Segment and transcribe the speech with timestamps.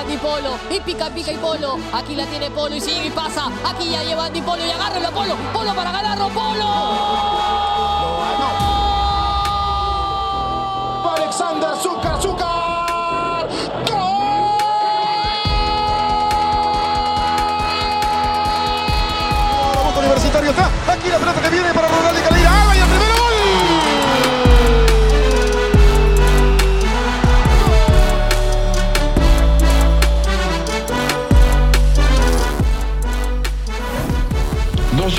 [0.00, 0.58] Andy Polo.
[0.70, 1.78] Y pica, pica y Polo.
[1.92, 3.48] Aquí la tiene Polo y sigue y pasa.
[3.64, 5.36] Aquí ya lleva Andy Polo y agárralo a Polo.
[5.52, 6.28] Polo para ganarlo.
[6.30, 6.70] Polo.
[11.16, 12.46] Alexander Zucker, Zucker.
[19.98, 20.70] Universitario está.
[20.92, 22.69] Aquí la pelota que viene para y Calera.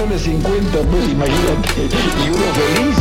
[0.01, 1.69] Soles 50, pues imagínate,
[2.25, 2.97] y uno feliz.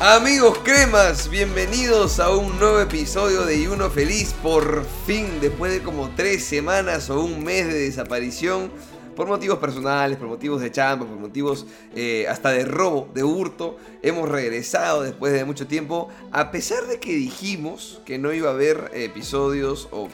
[0.00, 4.34] Amigos cremas, bienvenidos a un nuevo episodio de Y Uno Feliz.
[4.40, 8.70] Por fin, después de como tres semanas o un mes de desaparición,
[9.16, 13.78] por motivos personales, por motivos de chamba, por motivos eh, hasta de robo, de hurto,
[14.02, 16.08] hemos regresado después de mucho tiempo.
[16.30, 20.08] A pesar de que dijimos que no iba a haber episodios o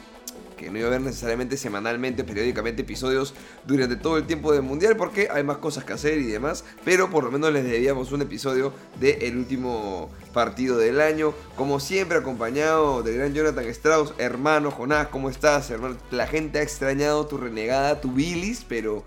[0.61, 3.33] que no iba a haber necesariamente semanalmente, periódicamente episodios
[3.65, 7.09] durante todo el tiempo del mundial porque hay más cosas que hacer y demás, pero
[7.09, 13.01] por lo menos les debíamos un episodio del último partido del año, como siempre acompañado
[13.01, 15.69] del gran Jonathan Strauss, hermano Jonás, ¿cómo estás?
[15.71, 15.97] Hermano?
[16.11, 19.03] La gente ha extrañado tu renegada, tu bilis, pero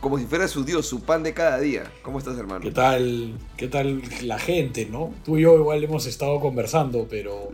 [0.00, 1.84] como si fuera su dios, su pan de cada día.
[2.02, 2.60] ¿Cómo estás, hermano?
[2.60, 5.14] ¿Qué tal, qué tal la gente, no?
[5.24, 7.50] Tú y yo igual hemos estado conversando, pero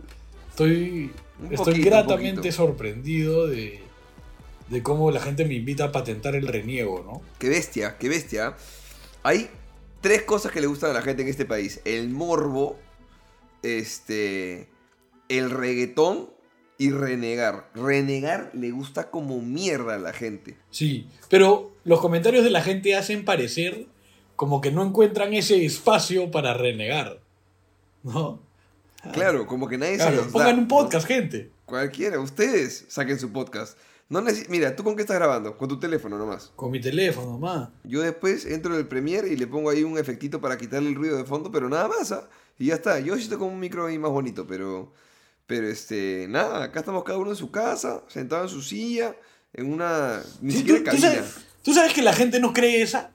[0.49, 3.81] estoy, Un estoy poquito, gratamente sorprendido de,
[4.69, 7.21] de cómo la gente me invita a patentar el reniego, ¿no?
[7.39, 8.55] Qué bestia, qué bestia.
[9.23, 9.49] Hay
[10.01, 11.81] tres cosas que le gustan a la gente en este país.
[11.85, 12.77] El morbo,
[13.61, 14.67] este,
[15.29, 16.29] el reggaetón
[16.77, 17.69] y renegar.
[17.73, 20.57] Renegar le gusta como mierda a la gente.
[20.69, 23.87] Sí, pero los comentarios de la gente hacen parecer
[24.35, 27.19] como que no encuentran ese espacio para renegar,
[28.03, 28.46] ¿no?
[29.11, 31.51] Claro, como que nadie se Claro, los pongan da, un podcast, gente.
[31.65, 33.77] Cualquiera, ustedes saquen su podcast.
[34.09, 35.57] No Mira, ¿tú con qué estás grabando?
[35.57, 36.51] Con tu teléfono nomás.
[36.55, 37.69] Con mi teléfono, más.
[37.83, 40.95] Yo después entro en el Premiere y le pongo ahí un efectito para quitarle el
[40.95, 42.29] ruido de fondo, pero nada más, ¿ah?
[42.57, 42.99] Y ya está.
[43.01, 44.93] Yo siento como un micro ahí más bonito, pero.
[45.45, 46.25] Pero este.
[46.29, 49.13] Nada, acá estamos cada uno en su casa, sentado en su silla,
[49.53, 50.21] en una.
[50.41, 53.11] Ni siquiera tú, tú sabes, tú sabes que la gente no cree esa.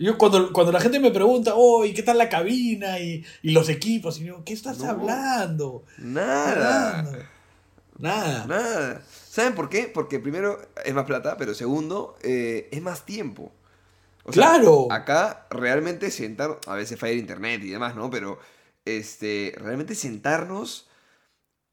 [0.00, 3.50] Yo cuando, cuando la gente me pregunta, oh, ¿y qué tal la cabina y, y
[3.50, 4.18] los equipos?
[4.18, 4.88] Y yo, ¿qué estás No.
[4.90, 5.84] hablando?
[5.98, 6.98] Nada.
[7.00, 7.18] Hablando.
[7.98, 8.46] Nada.
[8.46, 9.02] Nada.
[9.28, 9.90] ¿Saben por qué?
[9.92, 13.52] Porque primero es más plata, pero segundo, eh, es más tiempo.
[14.24, 14.88] O sea, ¡Claro!
[14.90, 18.08] Acá realmente sentar, a veces falla el internet y demás, ¿no?
[18.10, 18.38] Pero
[18.86, 20.88] este, realmente sentarnos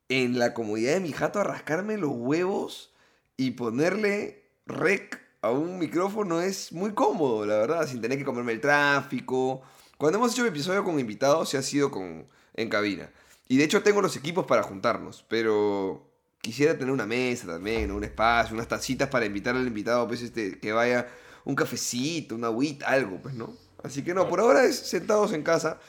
[0.09, 2.93] en la comodidad de mi jato a rascarme los huevos
[3.37, 8.51] y ponerle rec a un micrófono es muy cómodo, la verdad, sin tener que comerme
[8.53, 9.61] el tráfico.
[9.97, 13.09] Cuando hemos hecho un episodio con invitados, se ha sido con, en cabina.
[13.47, 16.05] Y de hecho tengo los equipos para juntarnos, pero
[16.41, 17.95] quisiera tener una mesa también, ¿no?
[17.95, 21.07] un espacio, unas tacitas para invitar al invitado, pues este, que vaya
[21.45, 23.53] un cafecito, una agüita, algo, pues, ¿no?
[23.83, 25.79] Así que no, por ahora es sentados en casa.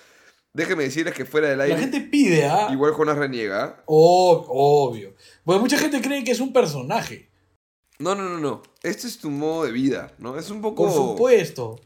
[0.53, 2.69] Déjenme decirles que fuera del aire, La gente pide, ¿ah?
[2.71, 3.83] igual Jonas reniega.
[3.87, 5.15] Ob- obvio.
[5.45, 7.28] Porque mucha gente cree que es un personaje.
[7.98, 8.62] No, no, no, no.
[8.82, 10.38] Este es tu modo de vida, ¿no?
[10.38, 10.84] Es un poco...
[10.84, 11.81] Por supuesto.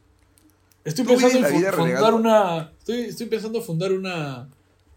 [0.85, 2.73] Estoy Tú pensando en fundar una.
[2.79, 4.49] Estoy, estoy pensando en fundar una.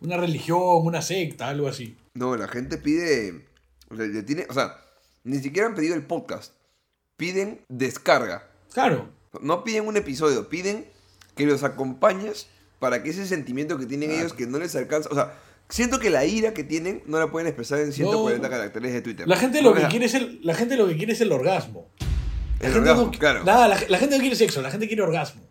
[0.02, 1.96] Una religión, una secta, algo así.
[2.16, 3.46] No, la gente pide...
[3.90, 4.76] le- le tiene, o sea,
[5.24, 6.54] ni siquiera han pedido el podcast.
[7.18, 8.48] Piden descarga.
[8.74, 9.10] Claro.
[9.42, 10.86] No piden un episodio, piden
[11.36, 12.48] que los acompañes
[12.80, 14.26] para que ese sentimiento que tienen Claro.
[14.26, 15.10] ellos que no les alcanza...
[15.10, 15.34] O sea,
[15.70, 18.52] siento que la ira que tienen no la pueden expresar en 140 No.
[18.54, 19.28] caracteres de Twitter.
[19.28, 21.90] La gente lo que quiere es el, la gente lo que quiere es el orgasmo.
[22.60, 23.44] La El gente orgasmo, no- claro.
[23.44, 25.42] Nada, la, la gente no quiere sexo, la gente quiere orgasmo.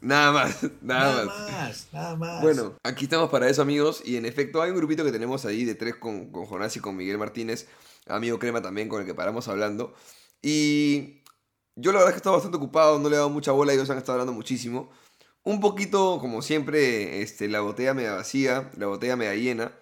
[0.00, 1.50] Nada más, nada, Nada más.
[1.52, 2.42] más, nada más.
[2.42, 4.02] Bueno, aquí estamos para eso, amigos.
[4.04, 6.80] Y en efecto, hay un grupito que tenemos ahí de tres con, con Jonás y
[6.80, 7.68] con Miguel Martínez,
[8.08, 9.94] amigo Crema también, con el que paramos hablando.
[10.42, 11.22] Y
[11.76, 13.72] yo la verdad es que he estado bastante ocupado, no le he dado mucha bola,
[13.72, 14.90] ellos han estado hablando muchísimo.
[15.44, 19.72] Un poquito, como siempre, este, la botella media vacía, la botella media llena.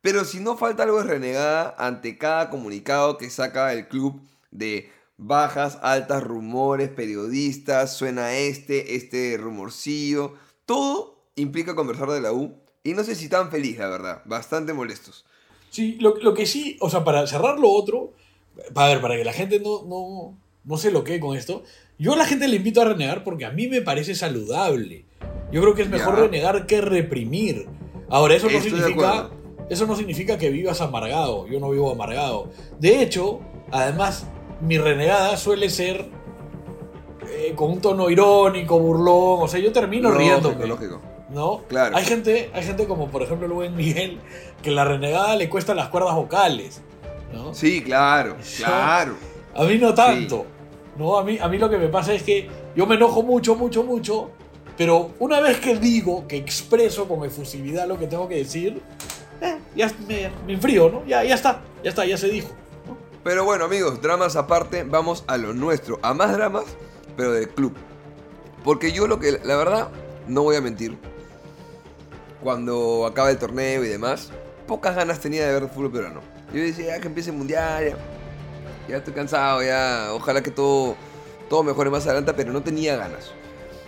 [0.00, 4.20] Pero si no falta algo de renegada ante cada comunicado que saca el club
[4.50, 10.34] de bajas, altas, rumores, periodistas, suena este, este rumorcillo.
[10.66, 12.56] Todo implica conversar de la U.
[12.82, 14.22] Y no sé si tan feliz, la verdad.
[14.24, 15.24] Bastante molestos.
[15.70, 18.12] Sí, lo, que sí, o sea, para cerrar lo otro,
[18.74, 21.64] para ver, para que la gente no, no, no se lo quede con esto,
[21.98, 25.04] yo a la gente le invito a renegar porque a mí me parece saludable.
[25.52, 26.22] Yo creo que es mejor Ya.
[26.22, 27.66] renegar que reprimir.
[28.10, 29.08] Ahora, eso no Estoy significa.
[29.10, 29.30] acuerdo.
[29.70, 31.46] Eso no significa que vivas amargado.
[31.48, 32.50] Yo no vivo amargado.
[32.78, 34.26] De hecho, además,
[34.60, 36.06] mi renegada suele ser
[37.30, 39.42] eh, con un tono irónico, burlón.
[39.42, 40.66] O sea, yo termino Lógico, riéndome.
[40.66, 41.00] lógico.
[41.30, 41.62] ¿no?
[41.68, 41.96] Claro.
[41.96, 44.20] Hay gente, hay gente como por ejemplo el buen Miguel,
[44.62, 46.80] que la renegada le cuesta las cuerdas vocales,
[47.32, 47.52] ¿no?
[47.54, 49.14] Sí, claro, Yo- claro.
[49.54, 50.46] A mí no tanto,
[50.96, 51.18] ¿no?
[51.18, 53.82] A mí, a mí lo que me pasa es que yo me enojo mucho, mucho,
[53.82, 54.30] mucho,
[54.76, 58.82] pero una vez que digo, que expreso con efusividad lo que tengo que decir,
[59.40, 61.04] eh, ya me, me enfrío, ¿no?
[61.06, 62.48] Ya, ya está, ya está, ya se dijo.
[63.22, 65.98] Pero bueno, amigos, dramas aparte, vamos a lo nuestro.
[66.02, 66.64] A más dramas,
[67.16, 67.74] pero del club.
[68.62, 69.88] Porque yo lo que, la verdad,
[70.28, 70.98] no voy a mentir.
[72.42, 74.30] Cuando acaba el torneo y demás,
[74.66, 76.20] pocas ganas tenía de ver fútbol peruano.
[76.52, 77.96] Yo decía, ya que empiece el mundial, ya,
[78.88, 80.96] ya estoy cansado, ya, ojalá que todo,
[81.48, 83.32] todo mejore más adelante, pero no tenía ganas.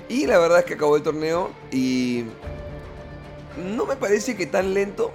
[0.08, 2.25] Y la verdad es que acabó el torneo y
[3.56, 5.12] no me parece que tan lento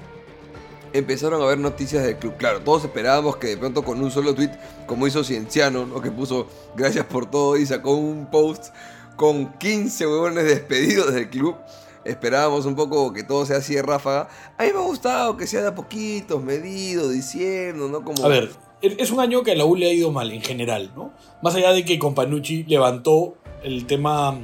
[0.93, 2.35] empezaron a ver noticias del club.
[2.37, 4.51] Claro, todos esperábamos que de pronto con un solo tweet,
[4.87, 6.01] como hizo Cienciano, ¿no?
[6.01, 8.73] que puso gracias por todo y sacó un post
[9.15, 11.55] con 15 huevones despedidos del club.
[12.03, 14.27] Esperábamos un poco que todo sea así de ráfaga.
[14.57, 18.03] A mí me ha gustado que sea de a poquitos, medido, diciendo, ¿no?
[18.03, 18.25] Como...
[18.25, 18.51] A ver,
[18.81, 21.11] es un año que a la U le ha ido mal en general, ¿no?
[21.41, 24.37] Más allá de que Companucci levantó el tema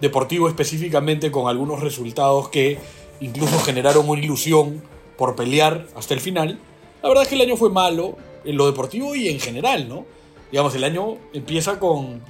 [0.00, 2.78] deportivo específicamente con algunos resultados que
[3.20, 4.82] incluso generaron una ilusión
[5.16, 6.58] por pelear hasta el final.
[7.02, 10.04] La verdad es que el año fue malo en lo deportivo y en general, ¿no?
[10.50, 12.20] Digamos, el año empieza con,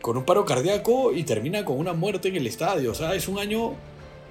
[0.00, 2.92] con un paro cardíaco y termina con una muerte en el estadio.
[2.92, 3.74] O sea, es un año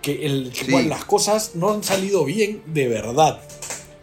[0.01, 0.71] que el Sí.
[0.71, 3.41] cual las cosas no han salido bien de verdad.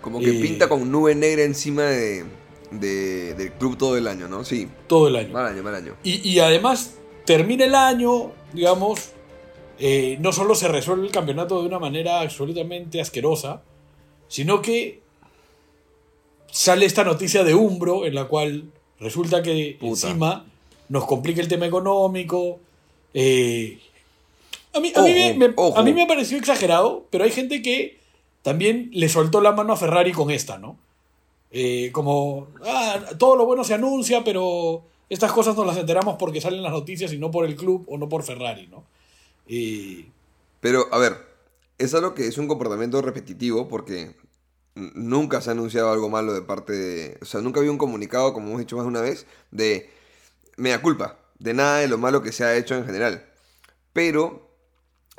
[0.07, 2.25] Como que eh, pinta con nube negra encima de,
[2.71, 4.45] de- del club todo el año, ¿no?
[4.45, 5.33] Sí, Todo el año.
[5.33, 5.97] mal año, mal año.
[6.05, 6.95] Y, y además
[7.25, 9.11] termina el año, digamos,
[9.81, 13.63] eh, no solo se resuelve el campeonato de una manera absolutamente asquerosa,
[14.29, 15.01] sino que
[16.53, 18.71] sale esta noticia de Umbro en la cual
[19.01, 20.07] resulta que Puta.
[20.09, 20.47] encima
[20.89, 22.61] nos complica el tema económico.
[23.13, 23.81] eh,
[24.73, 27.61] a, mí, a, mí me, me- a mí me ha parecido exagerado, pero hay gente
[27.61, 27.99] que
[28.47, 30.79] también le soltó la mano a Ferrari con esta, ¿no?
[31.51, 36.41] Eh, como, ah, todo lo bueno se anuncia, pero estas cosas nos las enteramos porque
[36.41, 38.85] salen las noticias y no por el club o no por Ferrari, ¿no?
[39.49, 40.07] Y
[40.61, 41.27] Pero, a ver,
[41.77, 44.15] es algo que es un comportamiento repetitivo porque
[44.77, 47.19] nunca se ha anunciado algo malo de parte de...
[47.23, 49.91] O sea, nunca había un comunicado, como hemos dicho más de una vez, de
[50.57, 53.27] mea culpa, de nada de lo malo que se ha hecho en general.
[53.93, 54.46] Pero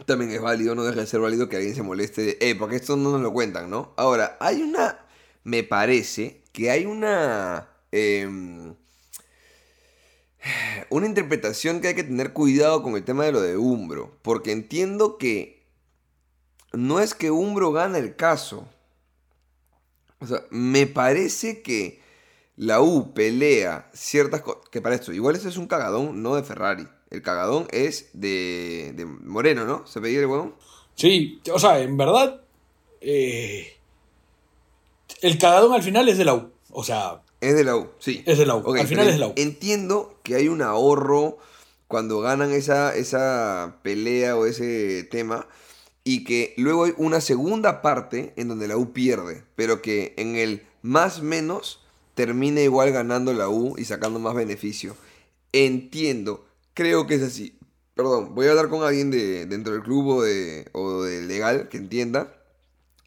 [0.06, 2.76] también es válido, no deja de ser válido que alguien se moleste de, eh, porque
[2.76, 3.94] esto no nos lo cuentan, ¿no?
[3.98, 5.00] Ahora, hay una...
[5.44, 7.70] Me parece que hay una...
[7.92, 8.76] em,
[10.90, 14.52] una interpretación que hay que tener cuidado con el tema de lo de Umbro, porque
[14.52, 15.66] entiendo que
[16.74, 18.68] no es que Umbro gana el caso.
[20.20, 22.02] O sea, me parece que
[22.56, 26.44] la U pelea ciertas cosas, que para esto, igual ese es un cagadón, no de
[26.44, 26.88] Ferrari.
[27.10, 29.88] El cagadón es de, de Moreno, ¿no?
[29.88, 30.56] ¿Se pedía el huevón?
[30.96, 32.42] sí, o sea, en verdad,
[33.02, 33.78] eh,
[35.22, 36.52] el cagadón al final es de la U.
[36.72, 38.24] O sea, Es de la U, sí.
[38.26, 39.34] Es de la U, al final es de la U.
[39.36, 41.38] Entiendo que hay un ahorro
[41.88, 45.48] cuando ganan esa, esa pelea o ese tema
[46.04, 50.36] y que luego hay una segunda parte en donde la U pierde, pero que en
[50.36, 51.82] el más menos
[52.16, 54.96] termina igual ganando la U y sacando más beneficio.
[55.52, 56.47] Entiendo,
[56.78, 57.58] creo que es así.
[57.96, 61.70] Perdón, voy a hablar con alguien de, dentro del club o de, o de legal
[61.70, 62.32] que entienda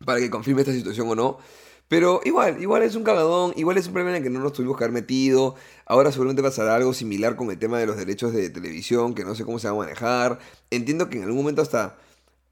[0.05, 1.39] para que confirme esta situación o no.
[1.87, 4.55] Pero igual, igual es un cagadón, igual es un problema en el que no nos
[4.55, 5.55] tuvimos que haber metido.
[5.87, 9.37] Ahora seguramente pasará algo similar con el tema de los derechos de televisión, que no
[9.37, 10.41] sé cómo se va a manejar.
[10.71, 11.97] Entiendo que en algún momento hasta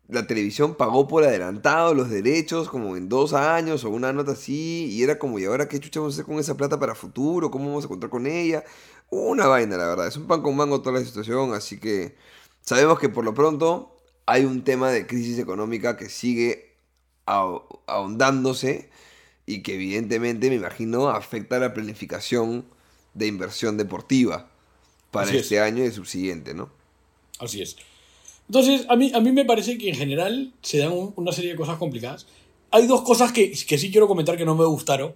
[0.09, 4.87] la televisión pagó por adelantado los derechos, como en dos años o una nota así,
[4.91, 7.51] y era como, ¿y ahora qué chucha vamos a hacer con esa plata para futuro?
[7.51, 8.65] ¿Cómo vamos a contar con ella?
[9.11, 10.07] Una vaina, la verdad.
[10.09, 12.17] Es un pan con mango toda la situación, así que
[12.63, 13.97] sabemos que por lo pronto
[14.27, 16.75] hay un tema de crisis económica que sigue
[17.27, 18.91] aho- ahondándose
[19.47, 22.67] y que evidentemente, me imagino, afecta a la planificación
[23.15, 24.51] de inversión deportiva
[25.11, 25.43] para Así es.
[25.45, 26.71] este año y el subsiguiente, ¿no?
[27.39, 27.77] Así es.
[28.49, 31.51] Entonces, a mí, a mí me parece que en general se dan un- una serie
[31.51, 32.27] de cosas complicadas.
[32.71, 35.15] Hay dos cosas que, que sí quiero comentar que no me gustaron.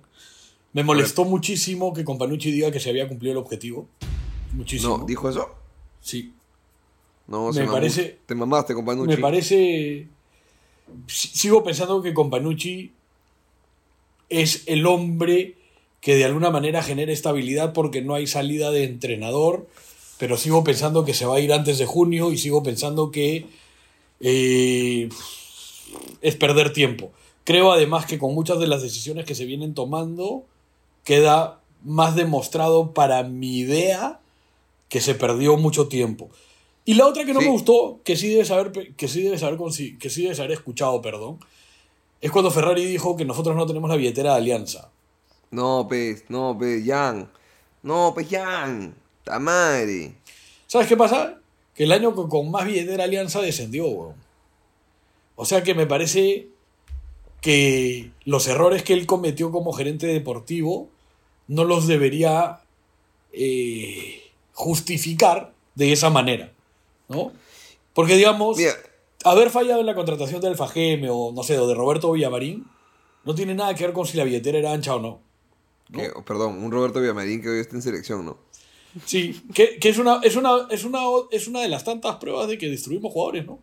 [0.74, 3.88] Me molestó muchísimo que Companucci diga que se había cumplido el objetivo.
[4.54, 4.98] Muchísimo.
[4.98, 5.48] No, ¿dijo eso?
[6.00, 6.32] Sí.
[7.26, 9.06] No, Me se parece- Te mamaste, compañero.
[9.06, 10.08] Me parece.
[11.06, 12.92] si- Sigo pensando que Companucci
[14.28, 15.56] es el hombre
[16.00, 19.68] que de alguna manera genera estabilidad porque no hay salida de entrenador,
[20.22, 23.48] pero sigo pensando que se va a ir antes de junio y sigo pensando que
[24.20, 25.08] eh,
[26.20, 27.10] es perder tiempo.
[27.42, 30.44] Creo además que con muchas de las decisiones que se vienen tomando
[31.02, 34.20] queda más demostrado para mi idea
[34.88, 36.30] que se perdió mucho tiempo.
[36.84, 37.46] Y la otra que no Sí.
[37.46, 39.58] me gustó, que sí debes haber, que sí debes haber,
[39.98, 41.40] que sí debes haber escuchado, perdón,
[42.20, 44.92] es cuando Ferrari dijo que nosotros no tenemos la billetera de Alianza.
[45.50, 47.28] No, pues, no, pues, Jan.
[47.82, 49.01] No, pues, Jan.
[49.24, 50.14] Ta madre.
[50.66, 51.38] ¿Sabes qué pasa?
[51.74, 54.14] Que el año con, más billetera Alianza descendió, weón.
[55.36, 56.48] O sea que me parece
[57.40, 60.88] que los errores que él cometió como gerente deportivo
[61.48, 62.60] no los debería
[63.32, 66.52] eh, justificar de esa manera,
[67.08, 67.32] ¿no?
[67.94, 68.72] Porque, digamos, Mira,
[69.24, 72.66] haber fallado en la contratación de Alfa Geme o, no sé, o de Roberto Villamarín
[73.24, 75.20] no tiene nada que ver con si la billetera era ancha o no.
[75.92, 78.38] que- perdón, un Roberto Villamarín que hoy está en selección, ¿no?
[79.06, 82.48] Sí, que, que es, una, es, una, es, una, es una de las tantas pruebas
[82.48, 83.58] de que destruimos jugadores, ¿no?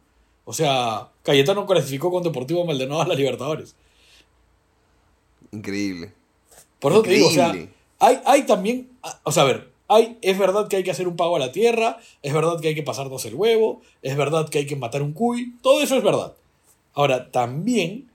[0.45, 3.75] O sea, Cayetano clasificó con Deportivo Maldonado a la Libertadores.
[5.51, 6.13] Increíble.
[6.79, 7.73] Por eso te digo, o sea, Increíble.
[7.99, 8.89] hay, hay también,
[9.23, 11.51] o sea, a ver, hay, es verdad que hay que hacer un pago a la
[11.51, 15.01] tierra, es verdad que hay que pasarnos el huevo, es verdad que hay que matar
[15.01, 16.33] un cuy, todo eso es verdad.
[16.93, 18.09] Ahora, también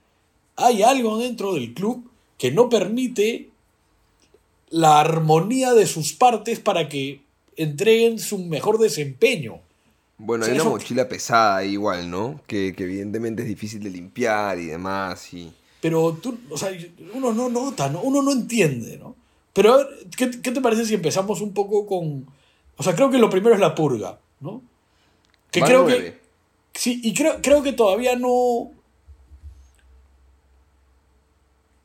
[0.55, 3.49] hay algo dentro del club que no permite
[4.69, 7.21] la armonía de sus partes para que
[7.55, 9.59] entreguen su mejor desempeño.
[10.17, 12.41] Bueno, Sí, hay una mochila pesada igual, ¿no?
[12.47, 15.33] Que, que evidentemente es difícil de limpiar y demás.
[15.33, 15.51] Y...
[15.81, 16.71] Pero tú, o sea,
[17.13, 18.01] uno no nota, ¿no?
[18.01, 19.15] Uno no entiende, ¿no?
[19.53, 22.25] Pero a ver, ¿qué, qué te parece si empezamos un poco con...
[22.77, 24.61] O sea, creo que lo primero es la purga, ¿no?
[25.51, 26.19] Que Van creo que...
[26.73, 28.71] Sí, y creo, creo que todavía no...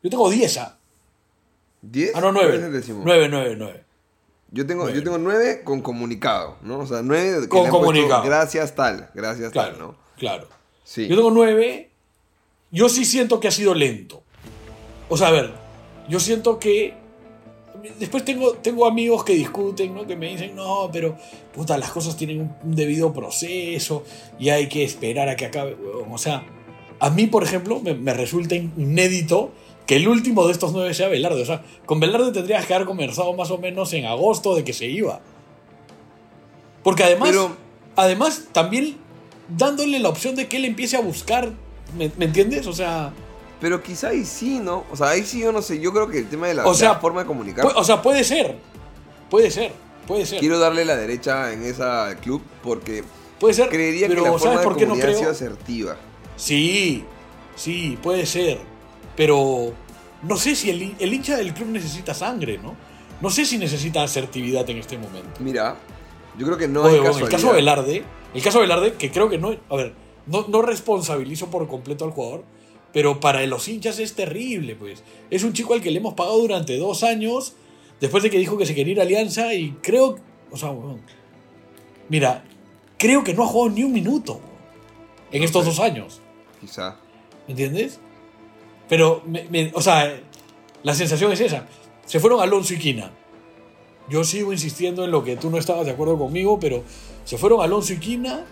[0.03, 0.61] Yo tengo 10,
[1.83, 1.87] ¿ah?
[1.91, 2.13] ¿Diez?
[2.15, 2.57] Ah, no, ¿Cuál 9.
[2.57, 3.03] es el décimo?
[3.05, 3.85] 9, 9, 9.
[4.53, 4.99] Yo tengo, Nueve.
[4.99, 6.81] yo tengo nueve con comunicado, ¿no?
[6.81, 8.25] O sea, nueve que Con puesto comunicado.
[8.25, 9.95] gracias tal, gracias Claro, tal, ¿no?
[10.19, 10.49] claro.
[10.83, 11.07] Sí.
[11.07, 11.89] Yo tengo 9.
[12.73, 14.25] Yo sí siento que ha sido lento.
[15.09, 15.53] O sea, a ver,
[16.09, 16.95] yo siento que.
[18.01, 20.05] Después tengo, tengo amigos que discuten, ¿no?
[20.07, 21.17] Que me dicen, no, pero
[21.55, 24.05] puta, las cosas tienen un- debido proceso
[24.39, 25.75] y hay que esperar a que acabe.
[25.77, 26.13] huevón".
[26.13, 26.45] O sea,
[26.99, 29.53] a mí, por ejemplo, me, me resulta inédito
[29.91, 31.43] que el último de estos nueve sea Velarde.
[31.43, 34.73] O sea, con Velarde tendrías que haber conversado más o menos en agosto de que
[34.73, 35.19] se iba.
[36.85, 37.57] Porque además, Pero-
[37.97, 38.97] además también
[39.49, 41.51] dándole la opción de que él empiece a buscar,
[41.99, 42.69] ¿me, me entiendes?
[42.69, 43.13] O sea,
[43.61, 44.85] Pero quizá ahí sí, ¿no?
[44.93, 45.81] O sea, ahí sí yo no sé.
[45.81, 47.67] Yo creo que el tema de la, O de sea, la forma de comunicar.
[47.75, 48.59] o sea, puede ser,
[49.29, 49.73] puede ser,
[50.07, 53.03] puede ser, quiero darle la derecha en esa club porque
[53.41, 55.31] puede ser, creería pero que la forma ¿sabes de por qué no creo?
[55.31, 55.97] asertiva.
[56.37, 57.05] Sí,
[57.57, 58.59] sí, puede ser,
[59.17, 59.75] pero
[60.23, 62.75] no sé si el, el hincha del club necesita sangre, ¿no?
[63.21, 65.41] No sé si necesita asertividad en este momento.
[65.41, 65.77] Mira,
[66.39, 68.03] yo creo que no Oye, hay bueno, el caso Velarde,
[68.35, 69.95] el caso Velarde, que creo que no, a ver,
[70.27, 72.45] no, no responsabilizo por completo al jugador,
[72.93, 75.03] pero para los hinchas es terrible, pues.
[75.31, 77.55] Es un chico al que le hemos pagado durante dos años,
[78.00, 80.19] después de que dijo que se quería ir a Alianza, y creo,
[80.50, 81.00] o sea, weón,
[82.09, 82.43] mira,
[82.99, 84.41] creo que no ha jugado ni un minuto
[85.31, 85.71] en No estos sé.
[85.71, 86.21] dos años,
[86.61, 86.97] Quizá.
[87.47, 88.00] ¿me entiendes?
[88.91, 90.21] Pero, me- me- o sea,
[90.83, 91.67] la sensación es esa.
[92.05, 93.11] Se fueron Alonso y Quina.
[94.11, 96.83] Yo sigo insistiendo en lo que tú no estabas de acuerdo conmigo, pero
[97.25, 98.45] se fueron Alonso y Quina,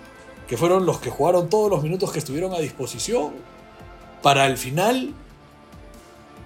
[0.49, 3.33] que fueron los que jugaron todos los minutos que estuvieron a disposición,
[4.23, 5.13] para al final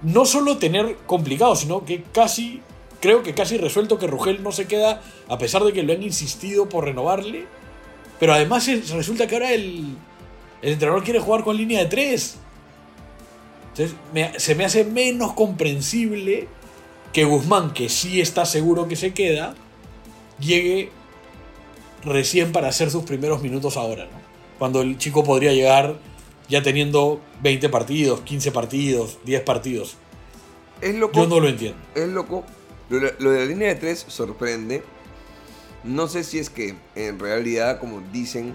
[0.03, 2.61] no solo tener complicado, sino que casi,
[3.01, 6.03] creo que casi resuelto que Rugel no se queda, a pesar de que lo han
[6.03, 7.45] insistido por renovarle,
[8.19, 9.95] pero además es- resulta que ahora el,
[10.63, 12.39] el entrenador quiere jugar con línea de tres.
[13.73, 16.49] Entonces, me- se me hace menos comprensible
[17.13, 19.55] que Guzmán, que sí está seguro que se queda,
[20.39, 20.91] llegue
[22.05, 24.21] recién para hacer sus primeros minutos ahora, ¿no?
[24.59, 25.97] Cuando el chico podría llegar
[26.49, 29.97] ya teniendo 20 partidos, 15 partidos, 10 partidos.
[30.81, 31.15] Es loco.
[31.21, 31.79] Yo no lo entiendo.
[31.95, 32.45] Es loco.
[32.91, 34.83] Lo, lo de la línea de tres sorprende.
[35.85, 38.55] No sé si es que en realidad, como dicen,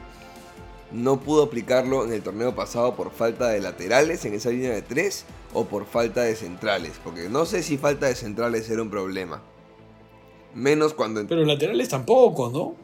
[0.91, 4.81] no pudo aplicarlo en el torneo pasado por falta de laterales en esa línea de
[4.81, 6.93] tres o por falta de centrales.
[7.03, 9.41] Porque no sé si falta de centrales era un problema.
[10.53, 11.25] Menos cuando...
[11.27, 12.75] Pero laterales tampoco, ¿no?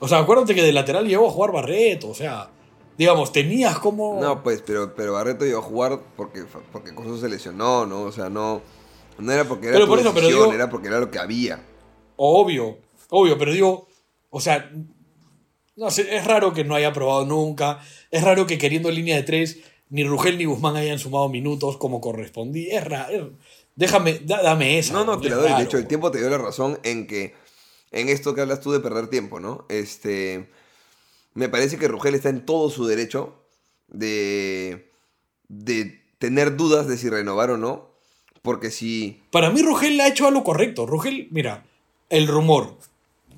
[0.00, 2.50] O sea, acuérdate que de lateral llegó a jugar Barreto, o sea,
[2.98, 4.20] digamos, tenías como...
[4.20, 8.02] No, pues, pero, pero Barreto iba a jugar porque, porque Coso se lesionó, ¿no?
[8.02, 8.60] O sea, no...
[9.18, 11.10] No era porque era Pero tu por eso, pero decisión, digo- era porque era lo
[11.10, 11.64] que había.
[12.16, 12.76] Obvio,
[13.08, 13.88] obvio, pero digo,
[14.28, 14.70] o sea,
[15.76, 17.80] no sé, es raro que no haya probado nunca,
[18.10, 19.58] es raro que queriendo línea de tres,
[19.90, 23.32] ni Rugel ni Guzmán hayan sumado minutos como correspondía, es raro,
[23.76, 24.92] déjame, da- dame esa.
[24.94, 25.46] No, no, te la doy.
[25.48, 27.34] raro, de hecho, el tiempo te dio la razón en que,
[27.92, 29.64] en esto que hablas tú de perder tiempo, ¿no?
[29.68, 30.48] Este,
[31.34, 33.34] me parece que Rugel está en todo su derecho
[33.88, 34.90] de,
[35.48, 37.90] de tener dudas de si renovar o no,
[38.42, 41.64] porque si, Para mí Rugel ha hecho algo correcto, Rugel, mira,
[42.10, 42.76] el rumor,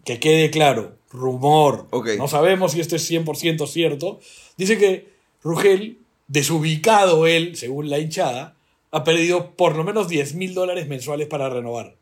[0.08, 1.86] que quede claro, rumor,
[2.16, 4.20] no sabemos si esto es 100% cierto,
[4.56, 5.06] dice que
[5.42, 5.98] Rugel,
[6.28, 8.56] desubicado él, según la hinchada,
[8.90, 11.94] ha perdido por lo menos 10 mil dólares mensuales para renovar.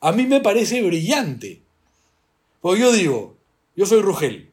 [0.00, 1.60] A mí me parece brillante.
[2.62, 3.36] Porque yo digo,
[3.76, 4.50] yo soy Rugel,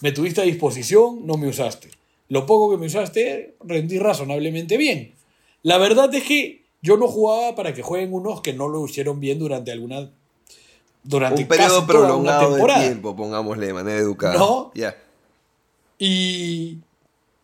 [0.00, 1.90] me tuviste a disposición, no me usaste.
[2.28, 5.14] Lo poco que me usaste, rendí razonablemente bien.
[5.62, 9.20] La verdad es que yo no jugaba para que jueguen unos que no lo hicieron
[9.20, 10.10] bien durante alguna.
[11.02, 14.38] Durante Un periodo casi toda una prolongado de tiempo, pongámosle de manera educada.
[14.38, 14.70] ¿No?
[14.74, 14.96] Ya.
[15.98, 16.78] Y,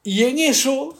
[0.03, 0.97] y en eso,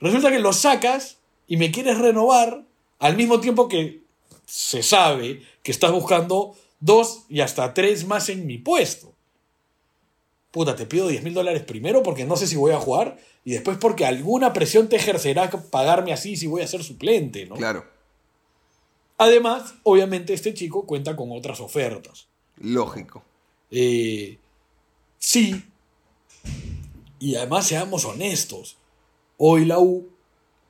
[0.00, 2.64] resulta que lo sacas y me quieres renovar
[2.98, 4.02] al mismo tiempo que
[4.46, 9.12] se sabe que estás buscando dos y hasta tres más en mi puesto.
[10.50, 13.52] Puta, te pido 10 mil dólares primero porque no sé si voy a jugar y
[13.52, 17.54] después porque alguna presión te ejercerá pagarme así si voy a ser suplente, ¿no?
[17.54, 17.84] Claro.
[19.22, 22.26] Además, obviamente este chico cuenta con otras ofertas.
[22.58, 23.22] Lógico.
[23.70, 24.38] Eh,
[25.18, 25.62] sí.
[27.18, 28.78] Y además seamos honestos.
[29.36, 30.08] Hoy la U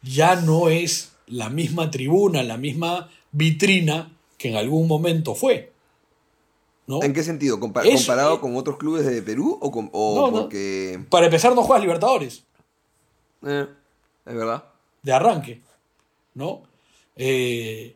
[0.02, 5.72] ya no es la misma tribuna, la misma vitrina que en algún momento fue.
[6.88, 7.04] ¿No?
[7.04, 7.60] ¿En qué sentido?
[7.60, 8.40] Compa- Eso, ¿Comparado eh.
[8.40, 10.40] con otros clubes de Perú o, con- o No, no.
[10.42, 10.98] porque...
[11.08, 12.42] Para empezar, no juegas Libertadores
[13.46, 13.66] Eh,
[14.26, 14.64] es verdad.
[15.04, 15.60] de arranque.
[16.34, 16.62] ¿No?
[17.14, 17.94] Eh,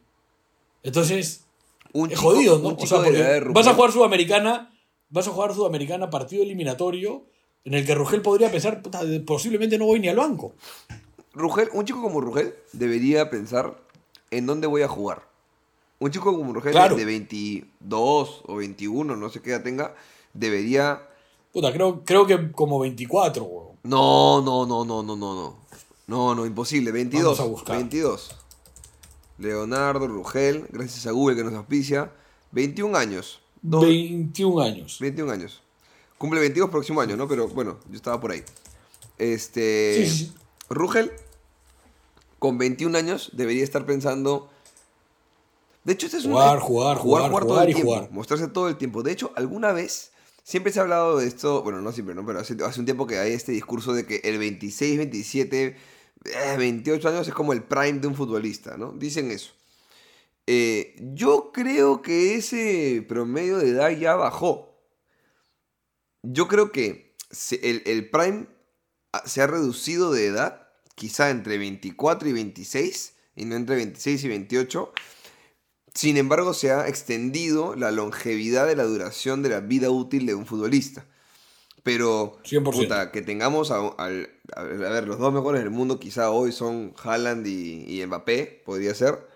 [0.84, 1.44] entonces,
[1.92, 2.68] Un es chico- jodido, ¿no?
[2.68, 4.70] un O chico sea, porque debería de vas a jugar Sudamericana,
[5.10, 7.24] vas a jugar Sudamericana partido eliminatorio
[7.64, 10.54] en el que Rugel podría pensar, "Puta, posiblemente no voy ni al banco.
[11.32, 13.76] Rugel, un chico como Rugel debería pensar
[14.30, 15.26] en dónde voy a jugar.
[15.98, 16.94] Un chico como Rugel Claro.
[16.96, 19.94] de 22 o 21, no sé qué edad tenga,
[20.32, 21.08] debería...
[21.52, 23.68] Puta, creo, creo que como 24, weón.
[23.84, 25.56] No, no, no, no, no, no, no.
[26.06, 26.90] No, no, imposible.
[26.92, 27.38] 22.
[27.38, 27.76] Vamos a buscar.
[27.76, 28.36] 22.
[29.38, 32.12] Leonardo Rugel, gracias a Google que nos auspicia.
[32.52, 33.40] 21 años.
[33.62, 34.98] Dos- 21 años.
[35.00, 35.62] 21 años.
[36.18, 37.26] Cumple 22 próximo año, ¿no?
[37.28, 38.42] Pero bueno, yo estaba por ahí.
[39.18, 40.06] Este.
[40.06, 40.32] Sí, sí.
[40.70, 41.12] Rugel,
[42.38, 44.48] con 21 años, debería estar pensando.
[45.84, 46.62] De hecho, este es Jugar, un.
[46.62, 48.10] jugar, jugar, todo jugar el y tiempo, jugar.
[48.10, 49.02] Mostrarse todo el tiempo.
[49.02, 50.10] De hecho, alguna vez.
[50.46, 52.26] Siempre se ha hablado de esto, bueno, no siempre, ¿no?
[52.26, 55.74] Pero hace, hace un tiempo que hay este discurso de que el 26, 27,
[56.24, 58.92] eh, 28 años es como el prime de un futbolista, ¿no?
[58.92, 59.52] Dicen eso.
[60.46, 64.78] Eh, yo creo que ese promedio de edad ya bajó.
[66.22, 67.16] Yo creo que
[67.62, 68.46] el, el prime
[69.12, 74.24] ah, se ha reducido de edad, quizá entre 24 y 26, y no entre 26
[74.24, 74.92] y 28.
[75.94, 80.34] Sin embargo, se ha extendido la longevidad de la duración de la vida útil de
[80.34, 81.06] un futbolista.
[81.84, 82.72] Pero, 100%.
[82.72, 86.50] puta, que tengamos a, a ver, a ver, los dos mejores del mundo quizá hoy
[86.50, 89.28] son Haaland y, y Mbappé, podría ser.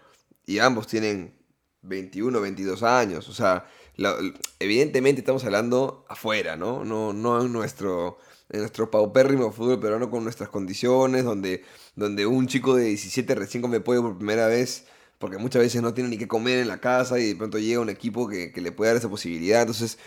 [0.46, 1.34] Y ambos tienen
[1.82, 3.28] 21, 22 años.
[3.28, 4.16] O sea, la-
[4.58, 6.84] evidentemente estamos hablando afuera, ¿no?
[6.84, 11.64] No, no en nuestro, en nuestro paupérrimo fútbol peruano con nuestras condiciones, donde,
[11.96, 14.86] donde un chico de 17 recién come pollo por primera vez,
[15.18, 17.80] porque muchas veces no tiene ni qué comer en la casa y de pronto llega
[17.80, 19.60] un equipo que, que le puede dar esa posibilidad.
[19.60, 19.98] Entonces,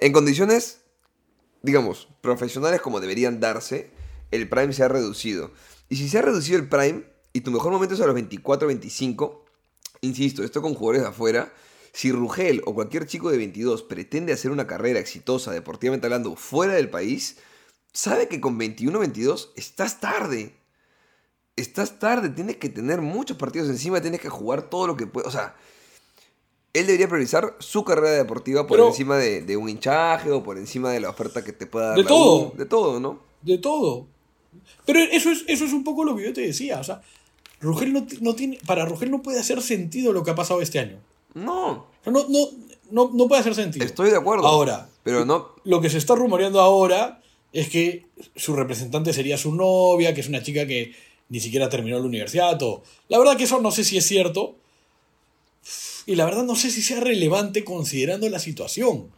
[0.00, 0.80] en condiciones,
[1.64, 3.90] digamos, profesionales como deberían darse,
[4.30, 5.50] el prime se ha reducido.
[5.88, 8.68] Y si se ha reducido el prime, y tu mejor momento es a los 24,
[8.68, 9.46] 25,
[10.02, 11.52] insisto, esto con jugadores de afuera,
[11.94, 16.74] si Rugel o cualquier chico de 22 pretende hacer una carrera exitosa, deportivamente hablando, fuera
[16.74, 17.38] del país,
[17.94, 20.54] sabe que con 21, 22 estás tarde.
[21.56, 25.28] Estás tarde, tienes que tener muchos partidos encima, tienes que jugar todo lo que puedes.
[25.28, 25.56] O sea,
[26.74, 30.58] él debería priorizar su carrera deportiva por Pero- encima de, de un hinchaje o por
[30.58, 32.48] encima de la oferta que te pueda dar De la todo.
[32.52, 33.20] U, de todo, ¿no?
[33.40, 34.06] De todo.
[34.84, 36.78] Pero eso es, eso es un poco lo que yo te decía.
[36.80, 37.00] O sea,
[37.60, 40.78] Rugel no, no tiene, para Rugel no puede hacer sentido lo que ha pasado este
[40.78, 40.98] año.
[41.34, 42.48] No, No, no,
[42.90, 43.84] no, no puede hacer sentido.
[43.84, 44.46] estoy de acuerdo.
[44.46, 45.50] Ahora, Pero no.
[45.64, 47.20] lo que se está rumoreando ahora
[47.52, 48.06] es que
[48.36, 50.92] su representante sería su novia, que es una chica que
[51.28, 52.58] ni siquiera terminó la universidad.
[52.58, 52.82] Todo.
[53.08, 54.56] La verdad que eso no sé si es cierto.
[56.06, 59.10] Y la verdad no sé si sea relevante considerando la situación.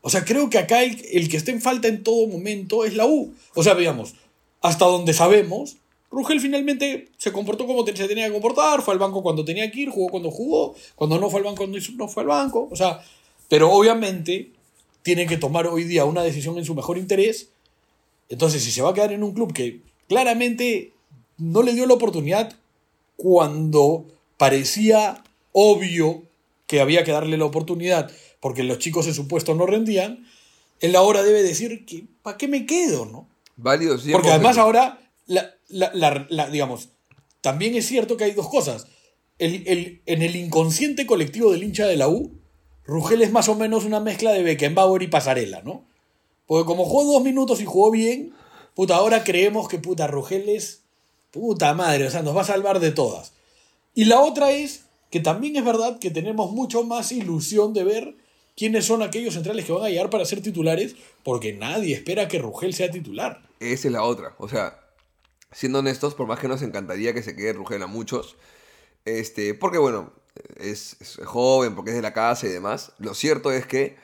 [0.00, 2.94] O sea, creo que acá el, el que esté en falta en todo momento es
[2.94, 3.34] la U.
[3.54, 4.14] O sea, veamos,
[4.60, 5.76] hasta donde sabemos,
[6.10, 9.80] Rugel finalmente se comportó como se tenía que comportar, fue al banco cuando tenía que
[9.80, 12.68] ir, jugó cuando jugó, cuando no fue al banco no fue al banco.
[12.70, 13.02] O sea,
[13.48, 14.52] pero obviamente
[15.02, 17.50] tiene que tomar hoy día una decisión en su mejor interés.
[18.28, 20.92] Entonces, si se va a quedar en un club que claramente
[21.38, 22.54] no le dio la oportunidad
[23.16, 25.22] cuando parecía
[25.58, 26.24] obvio
[26.66, 30.26] que había que darle la oportunidad porque los chicos en su puesto no rendían,
[30.80, 33.06] él ahora debe decir que ¿para qué me quedo?
[33.06, 33.26] ¿no?
[33.56, 34.12] Válido, sí.
[34.12, 36.90] Porque además ahora, la, la- la- la- digamos,
[37.40, 38.86] también es cierto que hay dos cosas.
[39.38, 42.32] El, el- en el inconsciente colectivo del hincha de la U,
[42.84, 45.86] Rugel es más o menos una mezcla de Beckenbauer y Pasarela, ¿no?
[46.46, 48.34] Porque como jugó dos minutos y jugó bien,
[48.74, 50.82] puta, ahora creemos que puta Rugel es
[51.30, 53.32] puta madre, o sea, nos va a salvar de todas.
[53.94, 58.16] Y la otra es que también es verdad que tenemos mucho más ilusión de ver
[58.56, 62.38] quiénes son aquellos centrales que van a llegar para ser titulares, porque nadie espera que
[62.38, 63.42] Rugel sea titular.
[63.60, 64.34] Esa es la otra.
[64.38, 64.80] O sea,
[65.52, 68.36] siendo honestos, por más que nos encantaría que se quede Rugel a muchos,
[69.04, 70.12] este, porque bueno,
[70.56, 73.96] es, es joven, porque es de la casa y demás, lo cierto es que,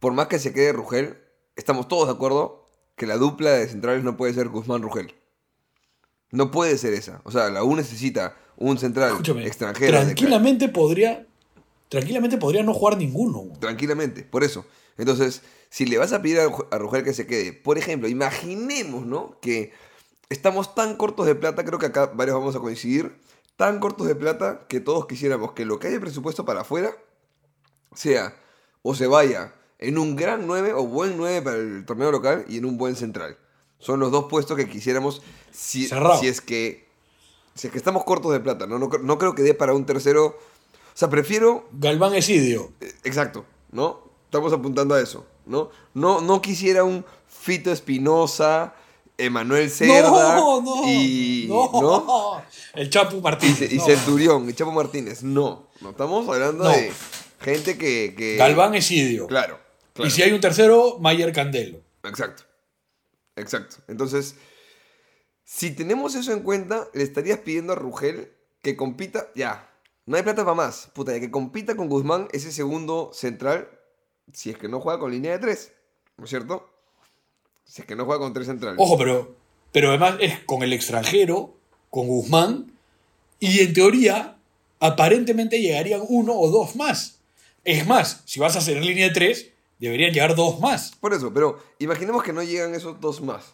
[0.00, 1.18] por más que se quede Rugel,
[1.56, 5.14] estamos todos de acuerdo que la dupla de centrales no puede ser Guzmán-Rugel.
[6.30, 7.20] No puede ser esa.
[7.24, 9.98] O sea, la U necesita un central Escúchame, extranjero.
[9.98, 11.26] de tranquilamente podría,
[11.88, 13.52] tranquilamente podría no jugar ninguno.
[13.58, 14.64] Tranquilamente, por eso.
[14.96, 19.38] Entonces, si le vas a pedir a, Rugel que se quede, por ejemplo, imaginemos, ¿no?
[19.40, 19.72] Que
[20.28, 23.16] estamos tan cortos de plata, creo que acá varios vamos a coincidir,
[23.56, 26.96] tan cortos de plata que todos quisiéramos que lo que haya presupuesto para afuera
[27.94, 28.36] sea
[28.82, 32.58] o se vaya en un gran 9 o buen 9 para el torneo local y
[32.58, 33.36] en un buen central.
[33.78, 36.20] Son los dos puestos que quisiéramos si, Cerrado.
[36.20, 36.91] si es que
[37.54, 38.66] si es que estamos cortos de plata.
[38.66, 38.78] ¿no?
[38.78, 40.26] No, no creo que dé para un tercero.
[40.26, 42.72] O sea, prefiero Galván Esidio.
[42.80, 44.00] eh, Exacto, ¿no?
[44.26, 45.70] Estamos apuntando a eso, ¿no?
[45.94, 48.74] No, no quisiera un Fito Espinosa,
[49.18, 51.70] Emanuel Cerda no, no, y, no.
[51.72, 52.42] ¿no?
[52.74, 53.70] El Chapu Martínez.
[53.72, 53.84] y no.
[53.84, 55.22] Centurión y Chapo Martínez.
[55.22, 56.70] No, no estamos hablando No.
[56.70, 56.92] de
[57.40, 58.14] gente que...
[58.16, 59.26] que- Galván Esidio.
[59.26, 59.58] Claro,
[59.92, 60.08] claro.
[60.08, 61.78] Y si hay un tercero, Mayer Candelo.
[62.04, 62.44] Exacto,
[63.36, 63.76] exacto.
[63.88, 64.34] Entonces,
[65.54, 69.70] si tenemos eso en cuenta, le estarías pidiendo a Rugel que compita, ya,
[70.06, 73.68] no hay plata para más, puta, que compita con Guzmán ese segundo central,
[74.32, 75.72] si es que no juega con línea de tres,
[76.16, 76.70] ¿no es cierto?
[77.64, 78.78] Si es que no juega con tres centrales.
[78.80, 79.36] Ojo, pero,
[79.72, 81.54] pero además es con el extranjero,
[81.90, 82.72] con Guzmán,
[83.38, 84.38] y en teoría,
[84.80, 87.18] aparentemente llegarían uno o dos más.
[87.62, 90.92] Es más, si vas a hacer línea de tres, deberían llegar dos más.
[90.98, 93.52] Por eso, pero imaginemos que no llegan esos dos más.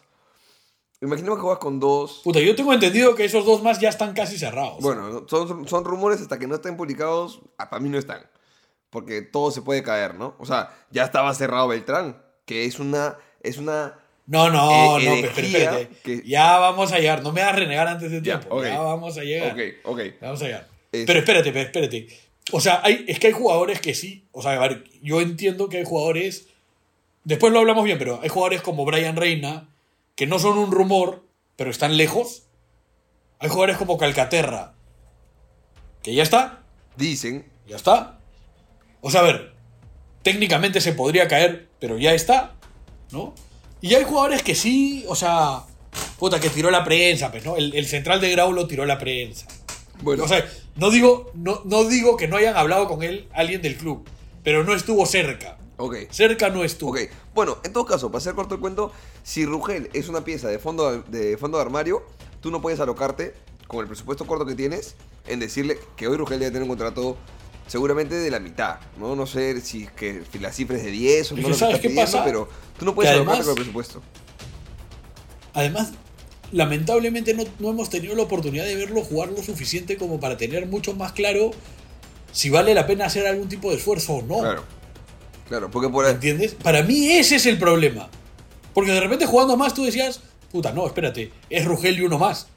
[1.01, 2.21] Imaginemos que juegas con dos.
[2.23, 4.79] Puta, yo tengo entendido que esos dos más ya están casi cerrados.
[4.81, 8.21] Bueno, no- son, son rumores hasta que no estén publicados, ah, para mí no están.
[8.89, 10.35] Porque todo se puede caer, ¿no?
[10.39, 13.17] O sea, ya estaba cerrado Beltrán, que es una...
[13.41, 15.89] Es una no, no, eh, no, espérate.
[16.03, 18.57] que- Ya vamos a llegar, no me hagas renegar antes de Ya, tiempo.
[18.57, 18.63] ok.
[18.65, 19.53] Ya vamos a llegar.
[19.53, 19.99] ok, ok.
[20.21, 20.67] Vamos allá.
[20.91, 22.07] Es- Pero espérate, pero espérate.
[22.51, 24.27] O sea, hay, es que hay jugadores que sí.
[24.31, 26.47] O sea, a ver, yo entiendo que hay jugadores.
[27.23, 29.69] Después lo hablamos bien, pero hay jugadores como Brian Reina,
[30.19, 31.23] que no son un rumor,
[31.55, 32.43] pero están lejos.
[33.39, 34.73] Hay jugadores como Calcaterra,
[36.03, 36.63] que ya está,
[36.97, 38.19] Dicen, ya está.
[38.99, 39.53] O sea, a ver,
[40.21, 42.55] técnicamente se podría caer, pero ya está,
[43.11, 43.33] ¿no?
[43.79, 45.63] Y hay jugadores que sí, o sea,
[46.17, 47.55] puta, que tiró la prensa, pues, ¿no?
[47.55, 49.47] El, el central de Grau lo tiró la prensa.
[50.01, 53.61] bueno, O sea, no digo, no, no digo que no hayan hablado con él alguien
[53.61, 54.05] del club,
[54.43, 55.57] pero no estuvo cerca.
[55.79, 55.95] Ok.
[56.11, 56.91] Cerca no estuvo.
[56.91, 56.99] Ok,
[57.33, 58.91] bueno, en todo caso, para hacer corto el cuento,
[59.23, 62.03] si Rugel es una pieza de fondo de, fondo de armario,
[62.41, 63.33] tú no puedes alocarte
[63.67, 64.95] con el presupuesto corto que tienes
[65.27, 67.17] en decirle que hoy Rugel debe tener un contrato
[67.67, 69.15] seguramente de la mitad, ¿no?
[69.15, 71.75] No sé si, que, si la cifra es de 10 o no lo que ¿sabes
[71.75, 72.23] está qué pidiendo, pasa?
[72.25, 74.01] pero tú no puedes además- con el presupuesto.
[75.53, 75.91] Además,
[76.51, 80.65] lamentablemente no, no hemos tenido la oportunidad de verlo jugar lo suficiente como para tener
[80.67, 81.51] mucho más claro
[82.31, 84.39] si vale la pena hacer algún tipo de esfuerzo o no.
[84.39, 84.63] Claro,
[85.49, 86.15] claro, porque por ¿Me ahí...
[86.15, 86.55] ¿Entiendes?
[86.55, 88.09] Para mí ese es el problema.
[88.73, 92.47] Porque de repente jugando más tú decías, puta, no, espérate, es Rugel y uno más.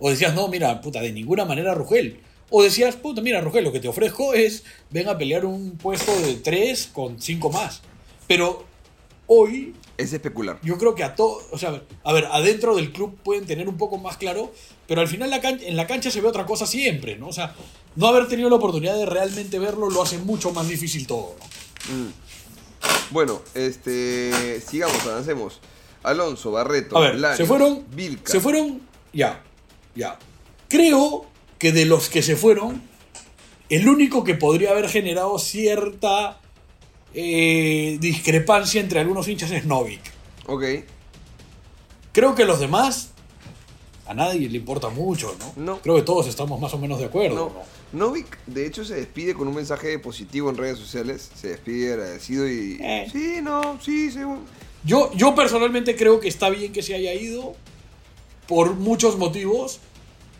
[0.00, 2.20] O decías, no, mira, puta, de ninguna manera Rugel.
[2.50, 6.10] O decías, puta, mira, Rugel, lo que te ofrezco es, ven a pelear un puesto
[6.20, 7.82] de 3 con 5 más.
[8.26, 8.64] Pero
[9.26, 10.58] hoy Es especular.
[10.62, 13.76] yo creo que a todo, o sea, a ver, adentro del club pueden tener un
[13.76, 14.52] poco más claro,
[14.86, 17.28] pero al final la en la cancha se ve otra cosa siempre, ¿no?
[17.28, 17.54] O sea,
[17.96, 21.94] no haber tenido la oportunidad de realmente verlo lo hace mucho más difícil todo, ¿no?
[21.94, 22.12] Mm.
[23.10, 24.60] Bueno, este...
[24.60, 25.60] Sigamos, avancemos.
[26.02, 28.30] Alonso, Barreto, A ver, Larios, se fueron, Vilca.
[28.30, 28.80] se fueron,
[29.12, 29.42] ya,
[29.94, 30.18] ya.
[30.68, 31.26] Creo
[31.58, 32.82] que de los que se fueron,
[33.68, 36.38] el único que podría haber generado cierta
[37.14, 40.00] eh, discrepancia entre algunos hinchas es Novik.
[40.46, 40.64] Ok,
[42.12, 43.10] Creo que los demás
[44.06, 45.52] a nadie le importa mucho, ¿no?
[45.56, 45.80] No.
[45.80, 47.36] Creo que todos estamos más o menos de acuerdo.
[47.36, 47.77] No, ¿no?
[47.92, 51.30] Novik, de hecho, se despide con un mensaje positivo en redes sociales.
[51.34, 52.78] Se despide agradecido y.
[52.80, 53.08] Eh.
[53.10, 54.20] Sí, no, sí, sí.
[54.84, 57.54] Yo, yo personalmente creo que está bien que se haya ido
[58.46, 59.80] por muchos motivos,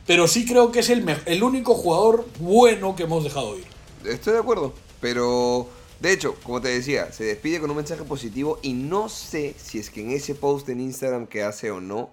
[0.06, 3.66] pero sí creo que es el, el único jugador bueno que hemos dejado ir.
[4.04, 4.74] Estoy de acuerdo.
[5.00, 5.68] Pero,
[6.00, 9.78] de hecho, como te decía, se despide con un mensaje positivo y no sé si
[9.78, 12.10] es que en ese post en Instagram que hace o no,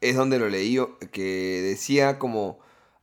[0.00, 0.78] es donde lo leí,
[1.12, 2.58] que decía como,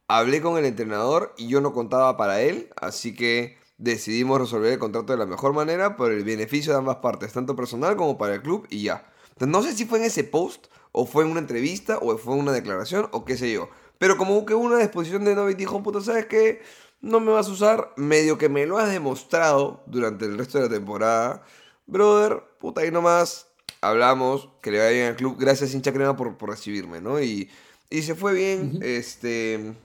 [0.07, 4.79] hablé con el entrenador y yo no contaba para él, así que decidimos resolver el
[4.79, 8.35] contrato de la mejor manera por el beneficio de ambas partes, tanto personal como para
[8.35, 9.11] el club y ya.
[9.29, 12.33] Entonces, no sé si fue en ese post, o fue en una entrevista, o fue
[12.33, 13.69] en una declaración, o qué sé yo.
[13.99, 16.61] Pero como que hubo una disposición de Novik dijo, puta, ¿sabes qué?
[17.01, 20.63] No me vas a usar, medio que me lo has demostrado durante el resto de
[20.65, 21.43] la temporada.
[21.85, 23.47] Brother, puta, ahí nomás
[23.81, 25.37] hablamos, que le vaya bien al club.
[25.37, 27.21] Gracias, hincha crema, por, por recibirme, ¿no?
[27.21, 27.49] Y,
[27.91, 29.75] y se fue bien, este...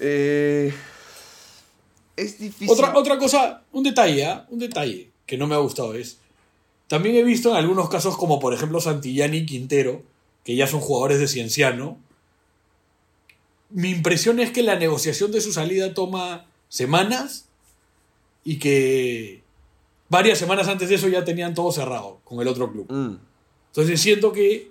[0.00, 0.72] Eh,
[2.16, 2.70] es difícil.
[2.70, 4.46] Otra, otra cosa, un detalle, ¿ah?
[4.50, 6.18] un detalle que no me ha gustado es.
[6.86, 10.02] También he visto en algunos casos, como por ejemplo Santillani y Quintero,
[10.44, 11.98] que ya son jugadores de Cienciano.
[13.70, 17.46] Mi impresión es que la negociación de su salida toma semanas
[18.44, 19.42] y que
[20.08, 22.86] varias semanas antes de eso ya tenían todo cerrado con el otro club.
[22.90, 23.16] Mm,
[23.68, 24.70] Entonces siento que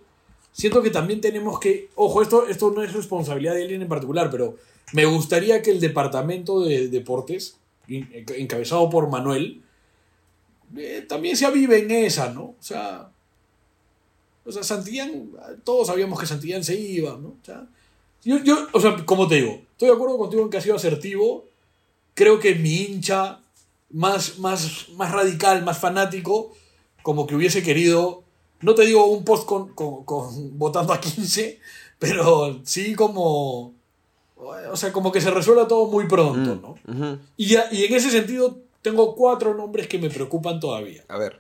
[0.54, 4.30] siento que también tenemos que, ojo, esto, esto no es responsabilidad de alguien en particular,
[4.30, 4.56] pero
[4.92, 9.62] me gustaría que el departamento de deportes, en- encabezado por Manuel,
[10.78, 12.42] eh, también se avive en esa, ¿no?
[12.44, 13.10] O sea,
[14.46, 15.30] o sea, Santillán,
[15.64, 17.30] todos sabíamos que Santillán se iba, ¿no?
[17.30, 17.66] O sea,
[18.24, 20.76] yo, yo, o sea, como te digo, estoy de acuerdo contigo en que ha sido
[20.76, 21.46] asertivo.
[22.14, 23.40] Creo que mi hincha
[23.90, 26.54] más, más, más radical, más fanático,
[27.02, 28.24] como que hubiese querido,
[28.62, 31.60] no te digo un post con, con- votando a 15,
[32.00, 33.74] pero sí como,
[34.44, 36.76] o sea, como que se resuelva todo muy pronto, ¿no?
[36.94, 37.18] ujú.
[37.38, 41.04] Y, ya- y en ese sentido tengo cuatro nombres que me preocupan todavía.
[41.08, 41.40] A ver,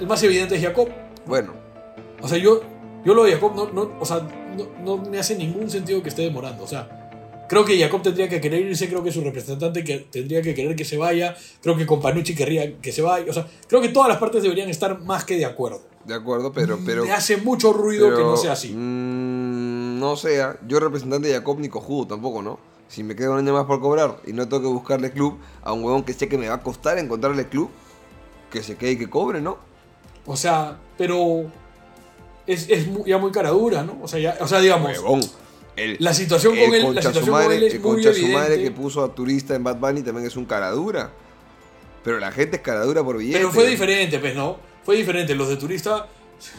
[0.00, 0.88] El más evidente es Jacob.
[1.26, 1.52] bueno,
[2.20, 2.60] O sea, yo,
[3.04, 6.08] yo lo de Jacob no, no, o sea, no, no me hace ningún sentido que
[6.08, 6.64] esté demorando.
[6.64, 10.42] O sea, creo que Jacob tendría que querer irse, creo que su representante que tendría
[10.42, 13.26] que querer que se vaya, creo que Companucci querría que se vaya.
[13.30, 15.82] O sea, creo que todas las partes deberían estar más que de acuerdo.
[16.04, 16.78] De acuerdo, pero...
[16.84, 18.72] pero me hace mucho ruido pero, que no sea así.
[18.72, 22.58] mm, no sea, yo representante de Jacob ni cojudo tampoco, ¿no?
[22.88, 25.72] Si me queda un año más por cobrar y no tengo que buscarle club a
[25.72, 27.70] un huevón que sé que me va a costar encontrarle club,
[28.50, 29.56] que se quede y que cobre, ¿no?
[30.26, 31.44] O sea, pero
[32.46, 33.96] es, es mu- ya muy cara dura, ¿no?
[34.02, 35.20] O sea, ya, o sea digamos, Huevón.
[35.74, 38.26] El, la situación con él, la situación con madre- él es el muy concha su
[38.26, 41.10] madre que puso a turista en Bad Bunny también es un caradura.
[42.04, 43.38] Pero la gente es caradura por billete.
[43.38, 44.58] Pero fue diferente, pues, ¿no?
[44.84, 45.34] Fue diferente.
[45.34, 46.08] Los de turista,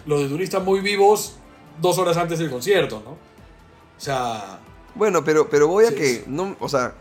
[0.05, 1.35] los de turista muy vivos
[1.81, 3.11] dos horas antes del concierto, ¿no?
[3.11, 4.59] O sea,
[4.95, 6.23] Bueno, pero, pero voy a Sí, que.
[6.27, 6.95] No, o sea,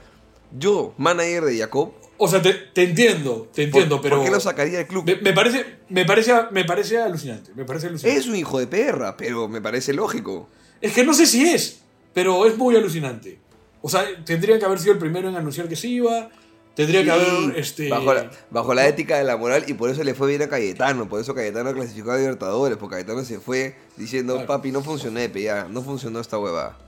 [0.59, 4.31] yo, manager de Jacob, o sea, te, te entiendo, te entiendo, ¿por, pero ¿por qué
[4.31, 5.05] lo sacaría del club?
[5.05, 8.21] me, me parece, me parece, me parece alucinante, me parece alucinante.
[8.21, 10.49] Es un hijo de perra, pero me parece lógico.
[10.81, 11.83] Es que no sé si es,
[12.13, 13.41] pero es muy alucinante.
[13.81, 16.31] O sea, tendría que haber sido el primero en anunciar que se iba.
[16.75, 17.91] Tendría que haber, este...
[17.91, 20.49] bajo, la, bajo la ética de la moral y por eso le fue bien a
[20.49, 21.07] Cayetano.
[21.09, 22.79] Por eso Cayetano clasificó a Libertadores.
[22.79, 24.47] Porque Cayetano se fue diciendo, Claro.
[24.49, 26.79] papi, no funcionó pe, ya, no funcionó esta huevada.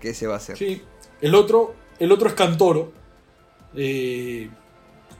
[0.00, 0.56] ¿Qué se va a hacer?
[0.56, 0.82] Sí.
[1.20, 2.92] El otro, el otro es Cantoro.
[3.74, 4.48] Eh,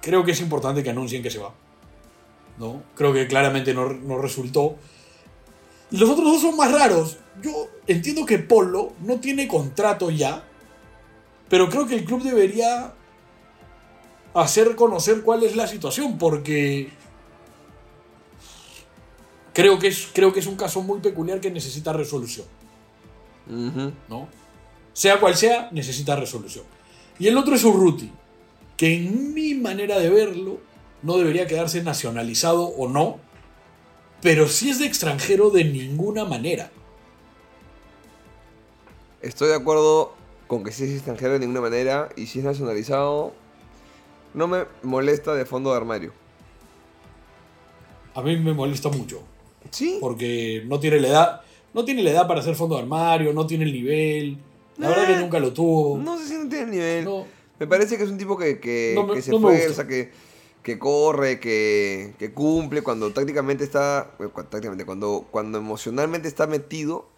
[0.00, 1.52] creo que es importante que anuncien que se va.
[2.58, 2.82] ¿No?
[2.94, 4.76] Creo que claramente no, no resultó.
[5.90, 7.18] Y los otros dos son más raros.
[7.42, 10.44] Yo entiendo que Polo no tiene contrato ya.
[11.48, 12.94] Pero creo que el club debería
[14.34, 16.18] hacer conocer cuál es la situación.
[16.18, 16.90] Porque
[19.52, 22.46] creo que es, creo que es un caso muy peculiar que necesita resolución.
[24.08, 24.28] ¿no?
[24.92, 26.64] Sea cual sea, necesita resolución.
[27.18, 28.10] Y el otro es Urruti,
[28.76, 30.58] que en mi manera de verlo
[31.02, 33.18] no debería quedarse nacionalizado o no,
[34.20, 36.70] pero si es de extranjero de ninguna manera.
[39.20, 40.14] Estoy de acuerdo
[40.46, 43.34] con que si es extranjero de ninguna manera y si es nacionalizado,
[44.34, 46.12] no me molesta de fondo de armario.
[48.14, 49.22] A mí me molesta mucho,
[49.70, 49.98] Sí.
[50.00, 51.40] porque no tiene la edad,
[51.72, 54.36] no tiene la edad para hacer fondo de armario, no tiene el nivel,
[54.76, 55.20] la verdad que Nah.
[55.20, 55.96] nunca lo tuvo.
[55.98, 57.04] No sé si no tiene el nivel.
[57.04, 57.26] No.
[57.58, 59.40] Me parece que es un tipo que, que, No me- que se no
[59.88, 60.10] que,
[60.62, 66.46] que corre, que, que cumple, cuando tácticamente está, bueno, cu- tácticamente, cuando, cuando emocionalmente está
[66.46, 67.08] metido,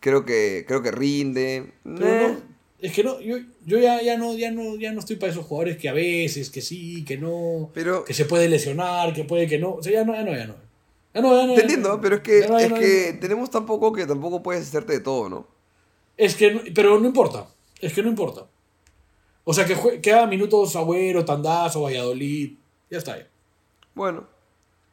[0.00, 1.72] creo que, creo que rinde.
[1.84, 2.34] Pero Nah.
[2.82, 5.46] Es que no, yo, yo ya, ya no, ya no, ya no estoy para esos
[5.46, 9.46] jugadores que a veces, que sí, que no, Pero que se puede lesionar, que puede
[9.46, 9.74] que no.
[9.76, 10.56] O sea, ya no, ya no, ya no.
[11.14, 14.06] Ya no, ya no, te entiendo, pero es que, es que tenemos tan poco que
[14.06, 15.46] tampoco puedes hacerte de todo, ¿no?
[16.16, 17.46] Es que, pero no importa.
[17.80, 18.46] Es que no importa.
[19.44, 22.52] O sea, que, jue- que haga minutos Agüero, Tandazo, Valladolid.
[22.90, 23.18] Ya está.
[23.18, 23.26] ya.
[23.94, 24.26] Bueno,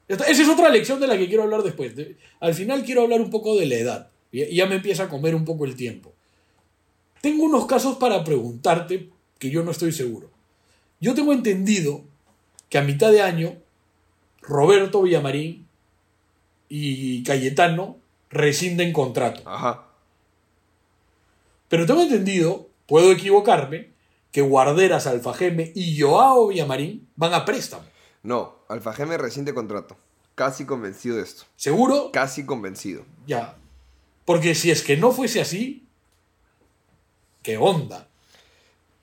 [0.08, 0.26] Ya está.
[0.30, 1.96] Esa es otra lección de la que quiero hablar después.
[1.96, 4.10] De- al final quiero hablar un poco de la edad.
[4.32, 6.14] Y ya me empieza a comer un poco el tiempo.
[7.22, 10.30] Tengo unos casos para preguntarte que yo no estoy seguro.
[11.00, 12.04] Yo tengo entendido
[12.70, 13.56] que a mitad de año
[14.42, 15.68] Roberto Villamarín
[16.68, 17.98] y Cayetano
[18.30, 19.42] rescinden contrato.
[19.46, 19.86] ajá.
[21.68, 23.92] Pero tengo entendido, puedo equivocarme,
[24.32, 27.84] que Guarderas, Alfajeme y Joao Villamarín van a préstamo.
[28.24, 29.96] No, Alfajeme recién de contrato.
[30.36, 31.44] Casi convencido de esto.
[31.56, 32.12] ¿Seguro?
[32.12, 33.04] Casi convencido.
[33.28, 33.56] Ya.
[34.26, 35.86] Porque si es que no fuese así,
[37.50, 38.08] ¿qué onda?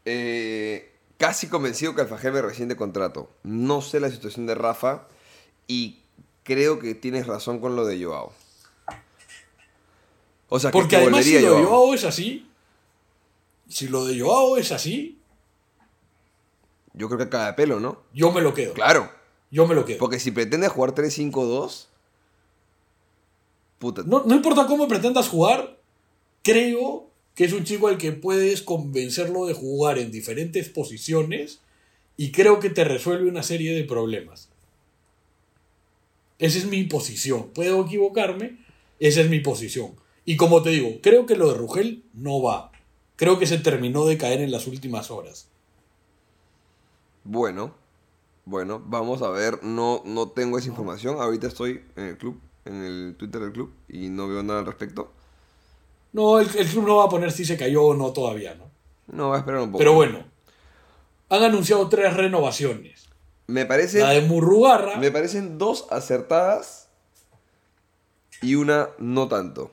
[0.05, 3.29] Eh, casi convencido que Alfajeme recién de contrato.
[3.43, 5.09] No sé la situación de Rafa
[5.67, 5.99] y
[6.45, 8.33] creo que tienes razón con lo de Joao.
[10.49, 11.93] O sea, que Porque además si lo de Joao.
[11.93, 12.49] Es así,
[13.69, 15.19] si lo de Joao es así,
[16.95, 18.03] Yo creo que cae de pelo, ¿no?
[18.15, 18.75] yo me lo quedo.
[18.75, 19.11] Claro.
[19.51, 19.99] Yo me lo quedo.
[19.99, 21.87] Porque si pretende jugar 3-5-2,
[23.79, 24.03] puta.
[24.07, 25.79] No, no importa cómo pretendas jugar,
[26.43, 31.61] creo que es un chico al que puedes convencerlo de jugar en diferentes posiciones
[32.17, 34.49] y creo que te resuelve una serie de problemas.
[36.39, 37.51] Esa es mi posición.
[37.51, 38.57] Puedo equivocarme,
[39.01, 39.93] esa es mi posición.
[40.25, 42.73] Y como te digo, creo que lo de Rugel no va.
[43.17, 45.49] Creo que se terminó de caer en las últimas horas.
[47.23, 47.75] Bueno,
[48.47, 49.63] bueno, vamos a ver.
[49.63, 51.21] No, no tengo esa información.
[51.21, 54.67] Ahorita estoy en el club, en el Twitter del club, y no veo nada al
[54.67, 55.13] respecto.
[56.17, 58.71] No, el, el club no va a poner si se cayó o no todavía, ¿no?
[59.09, 59.79] No, voy a esperar un poco.
[59.79, 60.25] Pero bueno,
[61.29, 63.09] han anunciado tres renovaciones.
[63.49, 64.01] Me parece.
[64.01, 64.97] La de Murrugarra.
[64.97, 66.89] Me parecen dos acertadas
[68.41, 69.73] y una no tanto.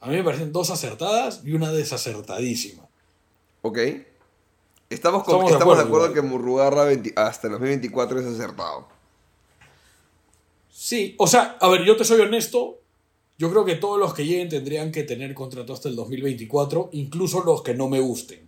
[0.00, 2.86] A mí me parecen dos acertadas y una desacertadísima.
[3.62, 3.78] ¿Ok?
[4.90, 8.88] Estamos, con- Estamos de estamos de acuerdo, que Murrugarra 20 hasta el 2024 es acertado.
[10.70, 12.78] Sí, o sea, a ver, yo te soy honesto.
[13.38, 17.44] Yo creo que todos los que lleguen tendrían que tener contrato hasta el 2024, incluso
[17.44, 18.40] los que no me gusten.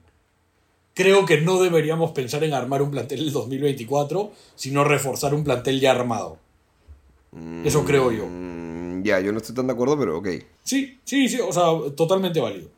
[0.94, 5.79] Creo que no deberíamos pensar en armar un plantel el 2024, sino reforzar un plantel
[5.79, 6.38] ya armado.
[7.64, 8.26] Eso creo yo.
[8.26, 10.29] Mm, ya, yo no estoy tan de acuerdo, pero ok.
[10.64, 12.68] Sí, sí, sí, o sea, totalmente válido.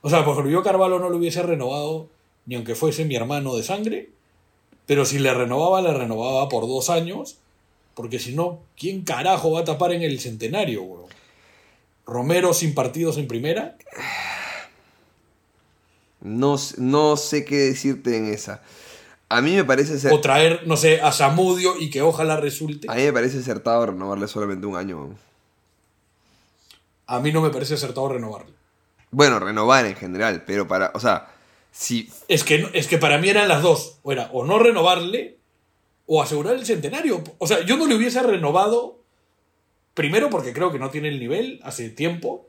[0.00, 2.08] O sea, por ejemplo, yo Carvalho no lo hubiese renovado
[2.46, 4.10] ni aunque fuese mi hermano de sangre,
[4.86, 7.36] pero si le renovaba, le renovaba por dos años,
[7.94, 11.08] porque si no, ¿quién carajo va a tapar en el centenario, weón?
[12.08, 13.76] Romero sin partidos en primera.
[16.22, 18.62] No, no sé qué decirte en esa.
[19.28, 22.88] A mí me parece ser, O traer, no sé, a Samudio y que ojalá resulte.
[22.90, 25.14] a mí me parece acertado renovarle solamente un año.
[27.06, 28.54] A mí no me parece acertado renovarle.
[29.10, 31.28] Bueno, renovar en general, pero para, o sea,
[31.70, 33.98] si Es que, es que para mí eran las dos.
[34.02, 35.36] O era o no renovarle
[36.06, 37.22] o asegurar el centenario.
[37.36, 38.97] O sea, yo no le hubiese renovado,
[39.98, 42.46] primero porque creo que no tiene el nivel hace tiempo,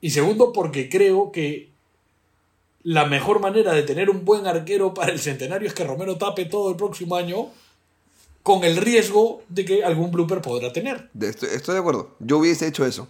[0.00, 1.70] y segundo porque creo que
[2.82, 6.46] la mejor manera de tener un buen arquero para el centenario es que Romero tape
[6.46, 7.46] todo el próximo año
[8.42, 11.08] con el riesgo de que algún blooper podrá tener.
[11.20, 12.16] estoy, estoy de acuerdo.
[12.18, 13.06] Yo hubiese hecho eso.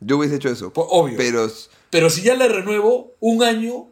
[0.00, 0.72] Yo hubiese hecho eso.
[0.72, 1.16] Pues, obvio.
[1.16, 1.48] Pero
[1.90, 3.86] Pero si ya le renuevo, un año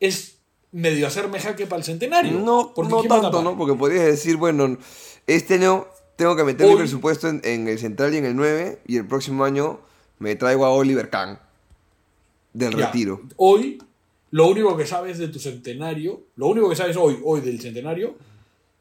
[0.00, 0.36] es
[0.72, 2.32] medio hacerme jaque para el centenario.
[2.38, 3.42] no, Porque no ¿quién va a tanto?
[3.42, 3.58] ¿no?
[3.58, 4.78] Porque podrías decir, bueno,
[5.26, 5.86] este año
[6.18, 8.96] tengo que meter mi Hoy- presupuesto en, en el central y en el 9 y
[8.96, 9.78] el próximo año
[10.18, 11.38] me traigo a Oliver Kahn
[12.52, 13.22] del Ya, retiro.
[13.36, 13.80] Hoy,
[14.32, 18.16] lo único que sabes de tu centenario, lo único que sabes hoy, hoy del centenario,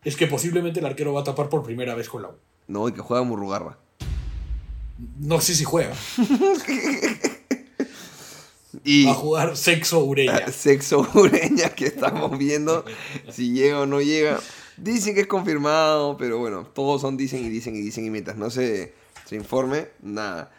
[0.04, 2.34] es que posiblemente el arquero va a tapar por primera vez con la U.
[2.68, 3.78] No, y que juega Murrugarra.
[5.20, 5.94] No sé si juega.
[8.84, 10.48] Y Va a jugar sexo Ureña.
[10.52, 12.86] sexo ureña que estamos viendo
[13.30, 14.40] si llega o no llega.
[14.78, 18.38] Dicen que es confirmado, pero bueno, todos son dicen y dicen y dicen y mientras
[18.38, 18.94] no se,
[19.26, 20.52] se informe, nada.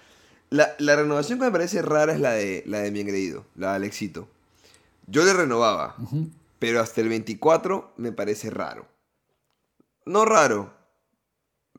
[0.50, 3.70] La, la renovación que me parece rara es la de, la de mi engreído, la
[3.70, 4.28] de Alexito.
[5.06, 5.96] Yo le renovaba,
[6.58, 8.86] pero hasta el 24 me parece raro.
[10.04, 10.72] No raro,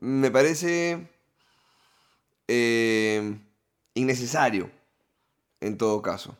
[0.00, 1.08] me parece
[2.48, 3.38] eh,
[3.94, 4.70] innecesario
[5.60, 6.36] en todo caso.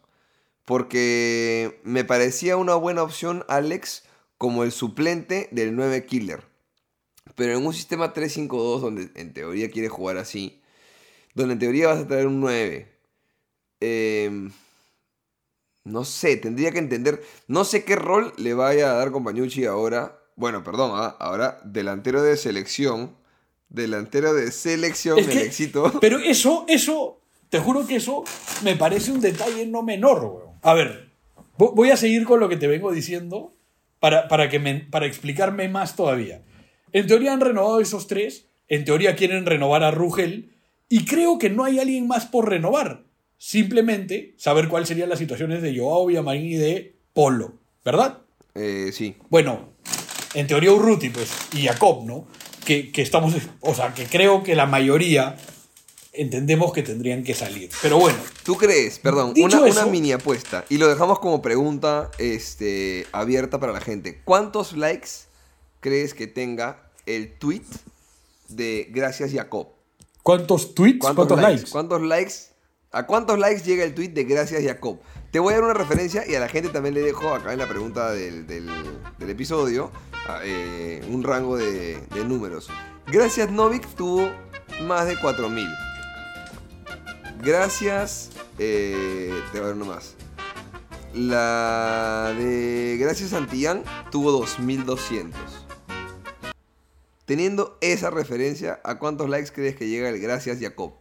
[0.65, 4.05] Porque me parecía una buena opción Alex
[4.41, 6.41] como el suplente del 9 Killer.
[7.35, 10.63] Pero en un sistema 3-5-2 donde en teoría quiere jugar así,
[11.35, 12.89] donde en teoría vas a traer un 9.
[13.83, 14.49] eh,
[15.85, 17.23] no sé, tendría que entender.
[17.49, 20.19] No sé qué rol le vaya a dar Compañucci ahora.
[20.37, 23.15] Bueno, perdón, ah, ahora delantero de selección.
[23.69, 25.93] Delantero de selección, Es que- el éxito.
[26.01, 27.21] Pero eso, eso,
[27.51, 28.25] te juro que eso
[28.65, 30.59] me parece un detalle no menor, weón.
[30.63, 31.11] A ver,
[31.59, 33.53] vo- voy a seguir con lo que te vengo diciendo
[34.01, 36.43] para, para, que me- para explicarme más todavía.
[36.93, 40.51] En teoría han renovado esos tres, en teoría quieren renovar a Rugel,
[40.89, 43.05] y creo que no hay alguien más por renovar.
[43.39, 48.19] Simplemente saber cuáles serían las situaciones de Joao Villamarín y de Polo, ¿verdad?
[48.55, 49.71] Eh, sí, Bueno,
[50.35, 52.27] en teoría Urruti, pues, y Jacob, ¿no?
[52.65, 55.37] Que, que estamos, o sea, que creo que la mayoría
[56.13, 57.71] entendemos que tendrían que salir.
[57.83, 62.11] Pero bueno, ¿Tú crees, perdón, una, eso- una mini apuesta y lo dejamos como pregunta
[62.19, 64.21] este, abierta para la gente?
[64.25, 65.09] ¿Cuántos likes
[65.81, 67.63] crees que tenga el tweet
[68.49, 69.69] de Gracias Jacob?
[70.23, 70.99] ¿cuántos tweets?
[71.01, 71.71] ¿Cuántos, likes?
[71.71, 72.35] ¿Cuántos likes?
[72.93, 74.99] ¿A cuántos likes llega el tweet de Gracias Jacob?
[75.31, 77.59] Te voy a dar una referencia y a la gente también le dejo acá en
[77.61, 78.69] la pregunta del, del-
[79.19, 79.93] del episodio
[80.29, 82.69] a- eh, un rango de, de números.
[83.07, 84.29] Gracias Novik tuvo
[84.83, 85.67] más de 4000.
[87.43, 88.31] Gracias.
[88.59, 90.15] Eh, te voy a dar uno más.
[91.15, 95.41] La de Gracias Santillán tuvo 2200.
[97.25, 100.93] Teniendo esa referencia, ¿a cuántos likes crees que llega el Gracias Jacob?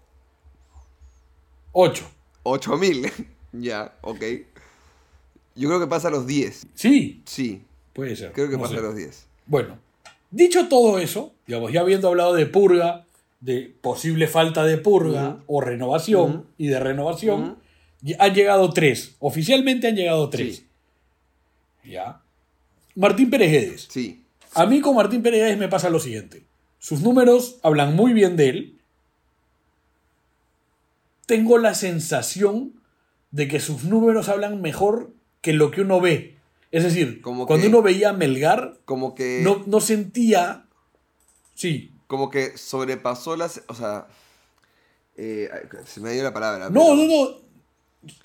[1.72, 2.04] 8.
[2.44, 3.12] 8000.
[3.54, 4.22] ya, ok.
[5.56, 6.68] Yo creo que pasa a los 10.
[6.74, 7.64] Sí, Sí,
[7.94, 8.32] puede ser.
[8.32, 8.80] creo que no pasa sé.
[8.80, 9.26] a los 10.
[9.46, 9.78] Bueno,
[10.32, 13.06] dicho todo eso, digamos, ya habiendo hablado de purga,
[13.40, 17.58] de posible falta de purga o renovación y de renovación,
[18.20, 19.16] han llegado tres.
[19.20, 20.58] Oficialmente han llegado tres.
[21.84, 21.92] Sí.
[21.92, 22.22] Ya.
[22.96, 23.88] Martín Perejedes.
[23.90, 24.24] Sí,
[24.56, 26.44] A mí con Martín Perejedes me pasa lo siguiente.
[26.80, 28.80] Sus números hablan muy bien de él.
[31.26, 32.74] Tengo la sensación
[33.32, 36.36] de que sus números hablan mejor que lo que uno ve.
[36.72, 39.42] Es decir, Como cuando que- uno veía a Melgar, como que.
[39.44, 40.66] no, no sentía...
[41.56, 41.92] Sí.
[42.10, 43.62] Como que sobrepasó las.
[43.68, 44.07] O sea.
[45.16, 45.47] eh,
[45.86, 46.70] se me dio la palabra.
[46.70, 47.30] No, pero- no, no.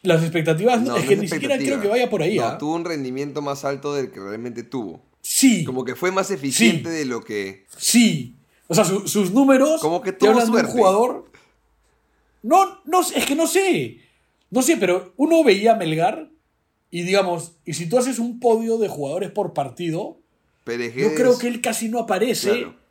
[0.03, 2.39] Las expectativas, no, es no que es ni siquiera creo que vaya por ahí.
[2.39, 2.59] No, ¿ah?
[2.59, 5.03] tuvo un rendimiento más alto del que realmente tuvo.
[5.20, 6.97] Sí, Como que fue más eficiente Sí.
[6.97, 7.66] de lo que.
[7.76, 8.37] sí.
[8.68, 10.70] O sea, su- sus números Como que te tuvo de suerte.
[10.70, 11.30] un jugador.
[12.43, 13.99] No, no, sé, es que no sé.
[14.51, 16.30] No sé, pero uno veía a Melgar
[16.91, 20.18] y digamos, y si tú haces un podio de jugadores por partido,
[20.66, 22.84] yo creo que él casi no aparece Claro.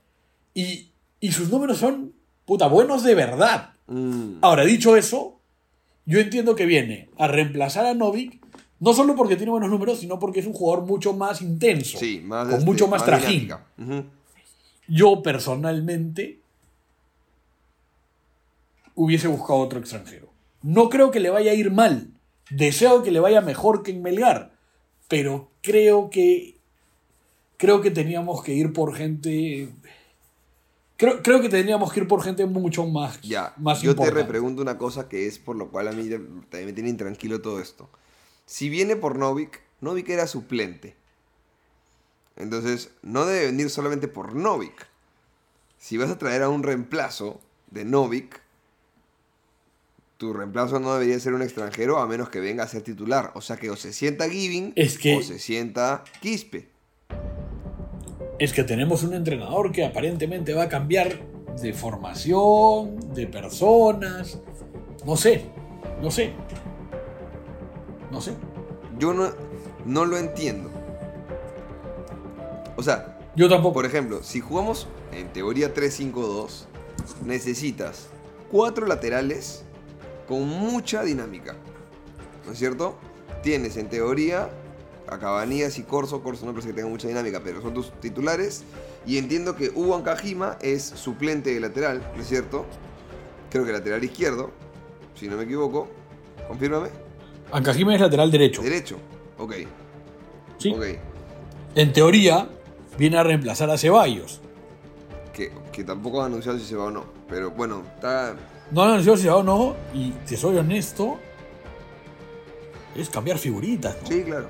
[0.53, 0.89] Y,
[1.19, 2.13] y sus números son,
[2.45, 3.71] puta, buenos de verdad.
[3.87, 5.39] Mm, Ahora, dicho eso,
[6.05, 8.41] yo entiendo que viene a reemplazar a Novik,
[8.79, 12.21] no solo porque tiene buenos números, sino porque es un jugador mucho más intenso, sí,
[12.23, 12.45] más.
[12.45, 13.49] con este, mucho más, trajín.
[14.87, 16.39] Yo personalmente
[18.95, 20.27] hubiese buscado otro extranjero.
[20.61, 22.09] No creo que le vaya a ir mal.
[22.49, 24.51] Deseo que le vaya mejor que en Melgar.
[25.07, 26.57] Pero creo que.
[27.57, 29.69] Creo que teníamos que ir por gente.
[30.97, 33.19] Creo, creo que teníamos que ir por gente mucho más.
[33.21, 36.65] Ya, más yo te repregunto una cosa que es por lo cual a mí también
[36.65, 37.89] me tiene intranquilo todo esto.
[38.45, 40.95] Si viene por Novik, Novik era suplente.
[42.35, 44.87] Entonces, no debe venir solamente por Novik.
[45.79, 47.41] Si vas a traer a un reemplazo
[47.71, 48.41] de Novik,
[50.17, 53.31] tu reemplazo no debería ser un extranjero a menos que venga a ser titular.
[53.35, 56.69] O sea que o se sienta Giving Es que- o se sienta Quispe.
[58.39, 61.19] Es que tenemos un entrenador que aparentemente va a cambiar
[61.61, 64.39] de formación, de personas.
[65.05, 65.45] No sé,
[66.01, 66.33] no sé.
[68.11, 68.33] No sé.
[68.99, 69.29] Yo no,
[69.85, 70.69] no lo entiendo.
[72.75, 73.73] O sea, Yo tampoco.
[73.73, 76.65] Por ejemplo, si jugamos en teoría 3-5-2,
[77.25, 78.09] necesitas
[78.51, 79.63] cuatro laterales
[80.27, 81.55] con mucha dinámica.
[82.45, 82.95] ¿No es cierto?
[83.41, 84.49] Tienes en teoría
[85.07, 86.21] a Cabanías y Corso.
[86.21, 88.63] Corso no parece que tenga mucha dinámica, pero son tus titulares.
[89.05, 92.65] Y entiendo que Hugo Kajima es suplente de lateral, ¿no es cierto?
[93.49, 94.51] Creo que lateral izquierdo,
[95.15, 95.87] si no me equivoco.
[96.47, 96.89] Confírmame.
[97.51, 98.61] Ancajime es lateral derecho.
[98.61, 98.97] Derecho.
[99.37, 99.53] Ok.
[100.57, 100.73] Sí.
[100.73, 100.85] Ok.
[101.75, 102.49] En teoría,
[102.97, 104.41] viene a reemplazar a Ceballos.
[105.33, 107.05] Que, que tampoco han anunciado si se va o no.
[107.27, 108.35] Pero bueno, está,
[108.71, 111.17] No han anunciado si va o no, y te soy honesto,
[112.95, 114.07] es cambiar figuritas, ¿no?
[114.07, 114.47] Sí, claro.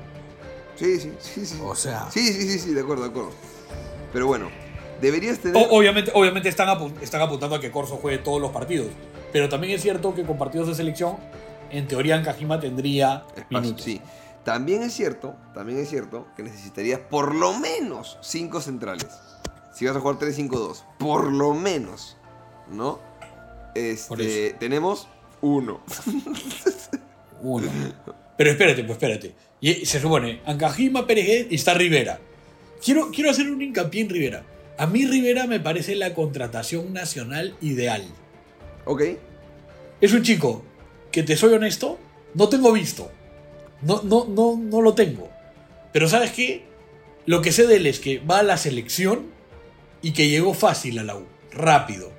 [0.75, 1.59] Sí, sí, sí, sí.
[1.63, 3.31] O sea- Sí, sí, sí, sí, de acuerdo, de acuerdo.
[4.11, 4.49] Pero bueno,
[5.01, 5.57] deberías tener.
[5.57, 8.87] O- obviamente obviamente están, apu- están apuntando a que Corso juegue todos los partidos.
[9.31, 11.17] Pero también es cierto que con partidos de selección,
[11.71, 13.83] en teoría Ancajima tendría espacio, minutos.
[13.83, 14.01] sí.
[14.43, 19.07] También es cierto, también es cierto que necesitarías por lo menos 5 centrales.
[19.73, 22.17] Si vas a jugar 3-5-2, por lo menos,
[22.69, 22.99] ¿no?
[23.73, 25.07] Este, tenemos
[25.41, 25.81] uno.
[27.41, 27.67] Uno.
[28.37, 29.35] Pero espérate, pues espérate.
[29.63, 32.19] Y se supone, Ancajima, Pérez y está Rivera.
[32.83, 34.43] Quiero, quiero hacer un hincapié en Rivera.
[34.77, 38.03] A mí Rivera me parece la contratación nacional ideal.
[38.83, 39.03] ok,
[40.01, 40.65] Es un chico
[41.13, 41.97] que, te soy honesto,
[42.33, 43.09] no tengo visto.
[43.81, 45.29] No, no, no, no lo tengo.
[45.93, 46.65] Pero ¿sabes qué?
[47.25, 49.27] Lo que sé de él es que va a la selección
[50.01, 51.25] y que llegó fácil a la U.
[51.53, 52.11] Rápido.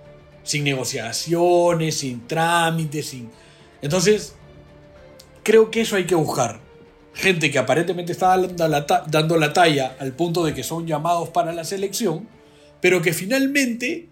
[0.44, 3.28] Sin negociaciones, sin trámites, sin...
[3.82, 4.34] Entonces,
[5.42, 6.63] creo que eso hay que buscar.
[7.14, 10.86] Gente que aparentemente está dando la, ta- dando la talla al punto de que son
[10.86, 12.28] llamados para la selección,
[12.80, 14.08] pero que finalmente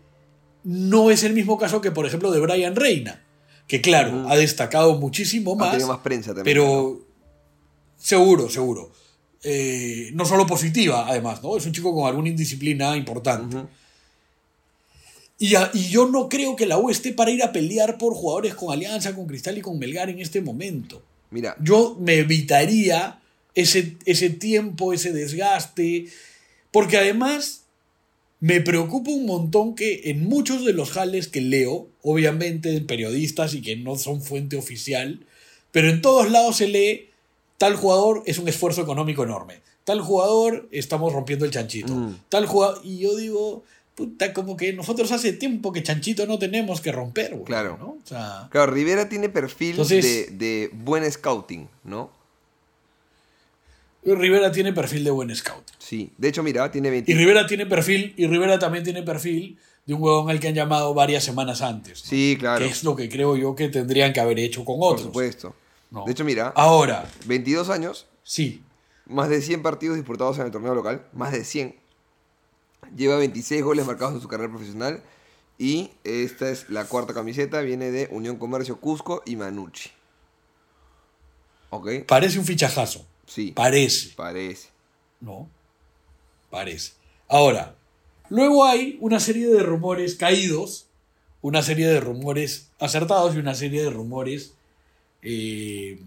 [0.64, 3.24] no es el mismo caso que, por ejemplo, de Brian Reina,
[3.66, 6.44] que claro, ha destacado muchísimo Ha más, tenido más prensa también.
[6.44, 7.00] pero
[7.96, 8.92] seguro, seguro.
[9.42, 11.56] Eh, no solo positiva, además, ¿no?
[11.56, 13.56] Es un chico con alguna indisciplina importante.
[15.38, 18.14] Y, a- y yo no creo que la U esté para ir a pelear por
[18.14, 21.02] jugadores con Alianza, con Cristal y con Melgar en este momento.
[21.32, 23.20] Mira, Yo me evitaría
[23.54, 26.06] ese, ese tiempo, ese desgaste,
[26.70, 27.64] porque además
[28.40, 33.54] me preocupa un montón que en muchos de los jales que leo, obviamente en periodistas
[33.54, 35.26] y que no son fuente oficial,
[35.70, 37.08] pero en todos lados se lee,
[37.58, 42.18] tal jugador es un esfuerzo económico enorme, tal jugador estamos rompiendo el chanchito, Mm.
[42.28, 43.64] tal jugador, y yo digo,
[43.94, 47.76] puta, como que nosotros hace tiempo que chanchito no tenemos que romper, güey, Claro.
[47.78, 47.86] ¿no?
[47.90, 52.10] O sea, claro, Rivera tiene perfil Entonces- de, de buen scouting, ¿no?
[54.04, 55.62] Rivera tiene perfil de buen scout.
[55.78, 56.10] Sí.
[56.18, 57.14] De hecho, mira, tiene Y 20.
[57.14, 60.92] Rivera tiene perfil, y Rivera también tiene perfil de un huevón al que han llamado
[60.92, 62.02] varias semanas antes.
[62.04, 62.10] ¿no?
[62.10, 62.64] Sí, claro.
[62.64, 65.06] Que es lo que creo yo que tendrían que haber hecho con Por otros.
[65.06, 65.54] supuesto.
[65.92, 66.04] ¿no?
[66.04, 68.62] De hecho, mira, Ahora, 22 años, sí.
[69.06, 71.76] más de 100 partidos disputados en el torneo local, más de 100.
[72.96, 75.02] Lleva 26 goles marcados en su carrera profesional.
[75.58, 79.90] Y esta es la cuarta camiseta, viene de Unión Comercio Cusco y Manucci.
[81.70, 81.88] ¿Ok?
[82.06, 83.06] Parece un fichajazo.
[83.26, 84.10] Sí, Parece.
[84.16, 84.68] parece.
[85.20, 85.48] ¿No?
[86.50, 86.92] Parece.
[87.28, 87.76] Ahora,
[88.28, 90.86] luego hay una serie de rumores caídos,
[91.40, 94.54] una serie de rumores acertados y una serie de rumores
[95.22, 96.00] eh,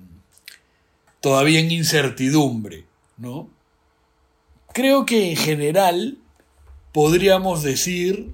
[1.21, 2.86] todavía en incertidumbre,
[3.17, 3.49] ¿no?
[4.73, 6.17] Creo que en general
[6.95, 8.31] podríamos decir...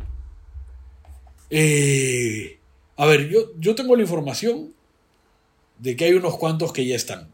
[1.50, 2.60] eh,
[2.96, 4.74] a ver, yo, yo tengo la información
[5.80, 7.28] de que hay unos cuantos que ya están.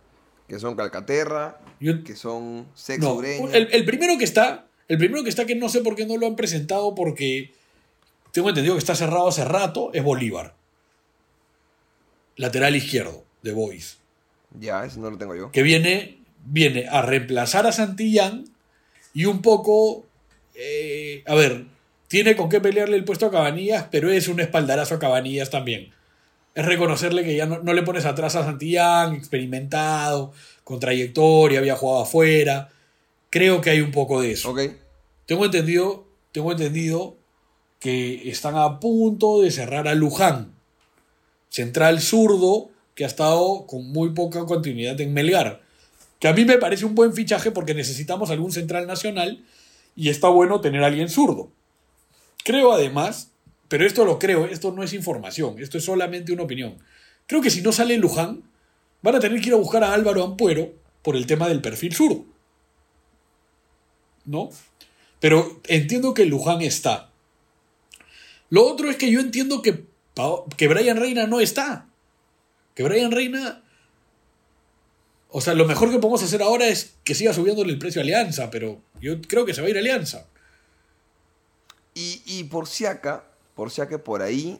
[0.47, 5.21] Que son Calcaterra, Yo- que son Sex no, el, el primero que está, el primero
[5.25, 7.51] que está que no sé por qué no lo han presentado porque
[8.32, 10.55] tengo entendido que está cerrado hace rato, es Bolívar.
[12.38, 13.97] Lateral izquierdo de Boys.
[14.57, 15.51] Ya, ese no lo tengo yo.
[15.51, 18.45] Que viene, viene a reemplazar a Santillán
[19.13, 20.05] y un poco,
[20.58, 21.66] eh, a ver,
[22.08, 25.91] tiene con qué pelearle el puesto a Cabanillas, pero es un espaldarazo a Cabanillas también.
[26.55, 30.34] Es reconocerle que ya no, no le pones atrás a Santillán, experimentado,
[30.64, 32.70] con trayectoria, había jugado afuera.
[33.30, 34.55] Creo que hay un poco de eso.
[35.26, 37.16] Tengo entendido, tengo entendido
[37.80, 40.53] que están a punto de cerrar a Luján,
[41.49, 45.62] central zurdo que ha estado con muy poca continuidad en Melgar.
[46.20, 49.43] Que a mí me parece un buen fichaje porque necesitamos algún central nacional
[49.98, 51.52] y está bueno tener a alguien zurdo.
[52.45, 53.34] Creo además,
[53.68, 56.78] pero esto lo creo, esto no es información, esto es solamente una opinión.
[57.26, 58.43] Creo que si no sale Luján,
[59.02, 60.72] van a tener que ir a buscar a Álvaro Ampuero
[61.02, 62.26] por el tema del perfil zurdo.
[64.24, 64.50] ¿No?
[65.20, 67.10] Pero entiendo que Luján está.
[68.50, 69.86] Lo otro es que yo entiendo que,
[70.56, 71.88] que Brian Reina no está.
[72.76, 73.64] Que Brian Reina.
[75.30, 78.03] O sea, lo mejor que podemos hacer ahora es que siga subiéndole el precio a
[78.03, 80.25] Alianza, pero yo creo que se va a ir a Alianza.
[81.93, 83.23] Y, y por si acá,
[83.55, 84.59] por si acá por ahí,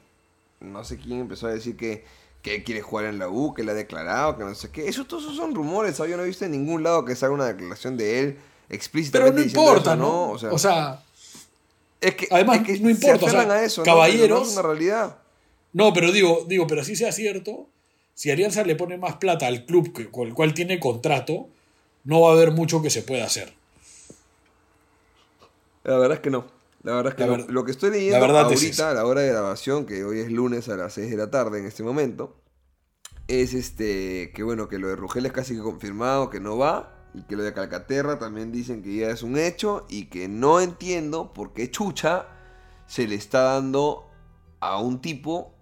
[0.60, 2.04] no sé quién empezó a decir que,
[2.42, 4.88] que él quiere jugar en la U, que le ha declarado, que no sé qué.
[4.88, 6.12] Eso todos esos son rumores, ¿sabes?
[6.12, 9.42] Yo no he visto en ningún lado que salga una declaración de él Pero explícitamente
[9.42, 10.32] no importa, eso, ¿no?
[10.32, 11.04] O sea, O sea,
[12.02, 13.86] es que, además, es que no importa, se o sea, aferran a eso, ¿no?
[13.86, 15.18] caballeros- Pero no es una realidad.
[15.74, 17.68] No, pero digo, digo, pero así sea cierto,
[18.18, 21.50] si Alianza le pone más plata al club que- con el cual tiene contrato,
[22.04, 23.54] no va a haber mucho que se pueda hacer.
[25.84, 26.48] La verdad es que no.
[26.82, 27.38] La verdad es que no.
[27.48, 30.22] Lo que estoy leyendo la verdad es ahorita, a la hora de grabación, que hoy
[30.22, 32.36] es lunes a las 6 de la tarde en este momento,
[33.28, 36.96] es este que bueno, que lo de Rugel es casi que confirmado que no va.
[37.14, 39.86] Y que lo de Calcaterra también dicen que ya es un hecho.
[39.90, 42.26] Y que no entiendo por qué Chucha
[42.88, 44.08] se le está dando
[44.60, 45.54] a un tipo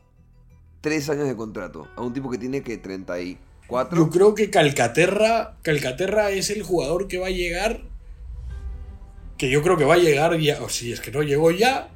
[0.86, 1.88] tres años de contrato.
[1.96, 3.98] A un tipo que tiene que 34.
[3.98, 7.82] Yo creo que Calcaterra, Calcaterra es el jugador que va a llegar,
[9.36, 11.90] que yo creo que va a llegar ya, o si es que no llegó ya,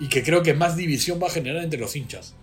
[0.00, 2.34] y que creo que más división va a generar entre los hinchas.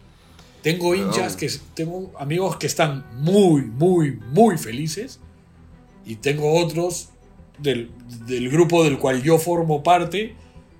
[0.61, 5.19] Tengo hinchas que tengo amigos que están muy, muy, muy felices,
[6.05, 7.09] y tengo otros
[7.57, 7.89] del,
[8.27, 10.35] del grupo del cual yo formo parte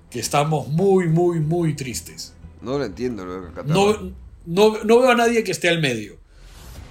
[0.08, 2.32] que estamos muy, muy, muy tristes.
[2.62, 3.74] No lo entiendo lo de Calcaterra.
[3.74, 6.18] No, no, no veo a nadie que esté al medio.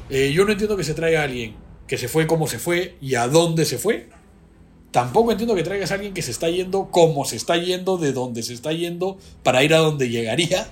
[0.10, 1.56] Eh, yo no entiendo que se traiga a alguien
[1.88, 4.10] que se fue como se fue y a dónde se fue.
[4.92, 8.12] Tampoco entiendo que traigas a alguien que se está yendo como se está yendo, de
[8.14, 10.68] dónde se está yendo, para ir a donde llegaría.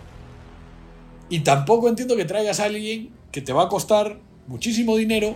[1.30, 5.36] Y tampoco entiendo que traigas a alguien que te va a costar muchísimo dinero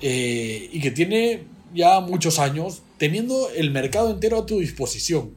[0.00, 5.36] eh, y que tiene ya muchos años teniendo el mercado entero a tu disposición.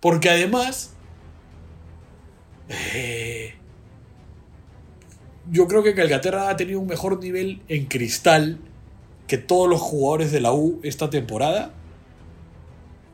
[0.00, 0.92] Porque además,
[2.68, 3.54] Eh,
[5.50, 8.58] yo creo que Calcaterra ha tenido un mejor nivel en cristal
[9.26, 11.72] que todos los jugadores de la U esta temporada,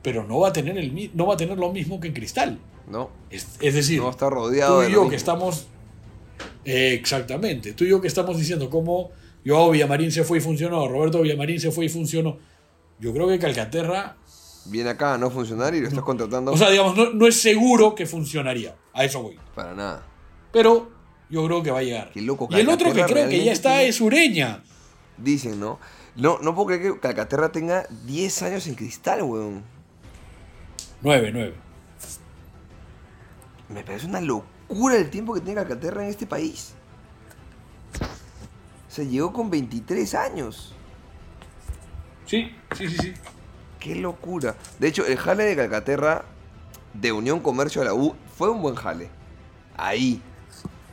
[0.03, 2.59] pero no va a tener, el, no va a tener lo mismo que en cristal.
[2.89, 5.69] No, Es, es decir, no está rodeado tú y yo que estamos.
[6.65, 7.73] eh, exactamente.
[7.73, 9.11] Tú y yo que estamos diciendo cómo
[9.47, 12.39] Joao Villamarín se fue y funcionó, Roberto Villamarín se fue y funcionó.
[12.99, 14.17] Yo creo que Calcaterra.
[14.67, 17.41] Viene acá a no funcionar y lo estás contratando O sea, digamos, no, no es
[17.41, 18.77] seguro que funcionaría.
[18.93, 19.37] A eso voy.
[19.55, 20.07] para nada.
[20.53, 20.91] Pero
[21.33, 22.11] yo creo que va a llegar.
[22.13, 24.63] Qué loco, y el otro que creo que ya está tiene- es Ureña.
[25.17, 25.79] Dicen, ¿no?
[26.15, 29.65] No, no puedo creer que Calcaterra tenga 10 años en cristal, weón.
[31.01, 31.55] 9, 9.
[33.71, 36.75] Me parece una locura el tiempo que tiene Calcaterra en este país.
[38.89, 40.75] Se llegó con 23 años.
[42.27, 43.15] Sí, sí, sí, sí.
[43.81, 44.55] Qué locura.
[44.79, 46.25] De hecho, el jale de Calcaterra
[46.93, 49.09] de Unión Comercio de la U fue un buen jale.
[49.79, 50.21] Ahí,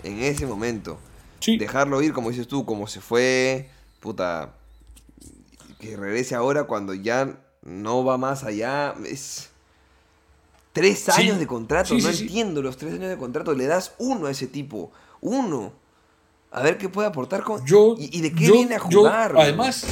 [0.03, 0.99] en ese momento.
[1.39, 1.57] Sí.
[1.57, 3.69] Dejarlo ir, como dices tú, como se fue.
[3.99, 4.53] Puta.
[5.79, 8.95] Que regrese ahora cuando ya no va más allá.
[9.05, 9.49] Es.
[10.73, 11.11] Tres Sí.
[11.21, 11.95] años de contrato.
[11.95, 13.53] Sí, no entiendo los tres años de contrato.
[13.53, 14.91] Le das uno a ese tipo.
[15.21, 15.73] Uno.
[16.51, 17.65] A ver qué puede aportar con.
[17.65, 19.35] Yo, ¿Y, y de qué yo- viene a jugar?
[19.37, 19.85] además,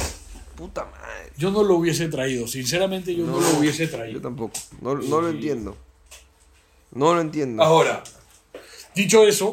[0.56, 1.32] Puta madre.
[1.36, 2.46] yo no lo hubiese traído.
[2.48, 4.14] Sinceramente, yo no, lo hubiese traído.
[4.18, 4.54] Yo tampoco.
[4.80, 5.76] No, no lo entiendo.
[6.92, 7.62] No lo entiendo.
[7.62, 8.02] Ahora,
[8.94, 9.52] dicho eso,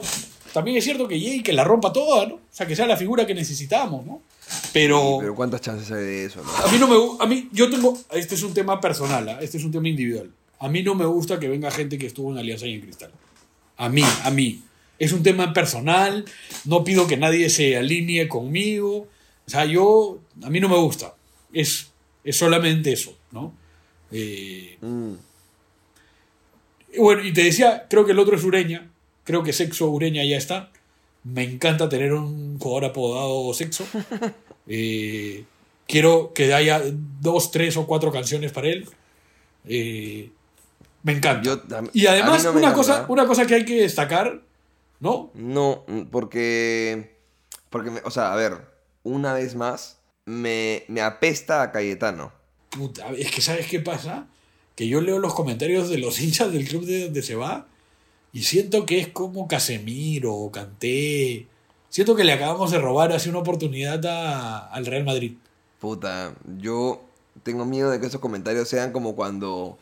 [0.56, 2.36] también es cierto que llegue y que la rompa toda, ¿no?
[2.36, 4.22] O sea, que sea la figura que necesitamos, ¿no?
[4.72, 6.50] Pero, Pero cuántas chances hay de eso, ¿no?
[6.50, 9.40] a mí no me a mí yo tengo este es un tema personal, ¿ah?
[9.42, 10.32] este es un tema individual.
[10.60, 13.12] A mí no me gusta que venga gente que estuvo en Alianza y en Cristal.
[13.76, 14.62] A mí, a mí.
[14.98, 16.24] Es un tema personal,
[16.64, 19.10] no pido que nadie se alinee conmigo.
[19.46, 21.16] O sea, yo a mí no me gusta.
[21.52, 21.92] Es
[22.24, 23.54] es solamente eso, ¿no?
[24.10, 25.16] Eh, Mm.
[26.98, 28.90] Bueno, y te decía, creo que el otro es Ureña.
[29.26, 30.72] Creo que Sexo Ureña ya está.
[31.26, 33.86] Me encanta tener un jugador apodado Sexo.
[34.68, 35.44] Eh,
[35.88, 36.82] quiero que haya
[37.22, 38.90] dos, tres o cuatro canciones para él.
[39.64, 40.32] Eh,
[41.04, 41.44] me encanta.
[41.44, 41.62] Yo
[41.94, 42.76] y además, no una, encanta.
[42.76, 44.42] cosa, una cosa que hay que destacar,
[45.00, 45.30] ¿no?
[45.36, 47.16] No, porque.
[47.70, 48.54] Porque, me- o sea, a ver,
[49.04, 52.32] una vez más, me, me apesta a Cayetano.
[52.72, 54.26] Puta, es que ¿sabes qué pasa?
[54.76, 57.68] Que yo leo los comentarios de los hinchas del club de donde se va
[58.36, 61.48] y siento que es como Casemiro o Kanté.
[61.90, 65.36] Siento que le acabamos de robar así una oportunidad a- al Real Madrid.
[65.80, 67.02] Puta, yo
[67.44, 69.78] tengo miedo de que esos comentarios sean como cuando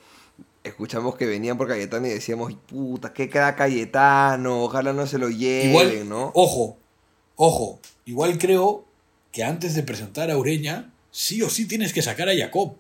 [0.64, 5.30] escuchamos que venían por Cayetano y decíamos, puta, qué queda Cayetano, ojalá no se lo
[5.30, 6.32] lleven, Igual, ¿no?
[6.36, 6.78] ojo,
[7.36, 8.86] ojo, igual creo
[9.32, 12.76] que antes de presentar a Ureña, sí o sí tienes que sacar a Jacob.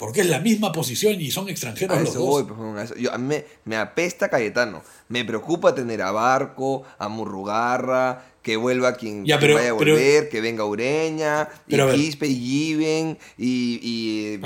[0.00, 2.28] Porque es la misma posición y son extranjeros A los eso dos.
[2.28, 4.82] voy, pues, a eso- yo- a mí me, me apesta Cayetano.
[5.08, 9.76] Me preocupa tener a Barco, a Murrugarra, que vuelva quien, Ya, quien pero- vaya a
[9.78, 11.76] pero- volver, que venga Ureña, y.
[11.94, 14.38] Quispe, y Given, y, y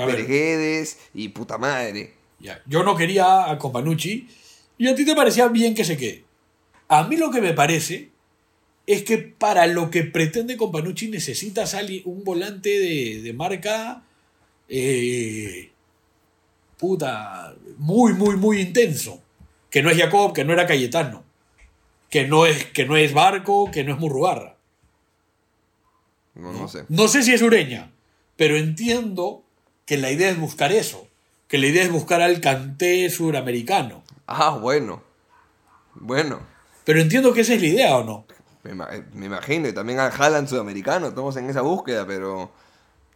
[1.13, 2.13] y puta madre.
[2.41, 4.27] Ya, Yo no quería a Companucci
[4.77, 6.25] y a ti te parecía bien que se quede.
[6.89, 8.09] A mí lo que me parece
[8.85, 14.03] es que para lo que pretende Companucci necesitas un volante de, de marca
[14.69, 15.71] eh,
[16.77, 19.21] puta muy muy muy intenso
[19.69, 21.23] que no es Jacob que no era Cayetano
[22.09, 24.55] que no es que no es Barco que no es Murrugarra
[26.35, 26.85] No, no sé.
[26.89, 27.91] no sé si es Ureña,
[28.35, 29.43] pero entiendo
[29.85, 31.07] que la idea es buscar eso.
[31.47, 34.03] Que la idea es buscar al canté suramericano.
[34.27, 35.01] Ah, bueno.
[35.93, 36.39] Bueno.
[36.83, 38.25] Pero entiendo que esa es la idea o no.
[38.63, 42.51] Me, ima- me imagino, y también al Haaland sudamericano, estamos en esa búsqueda, pero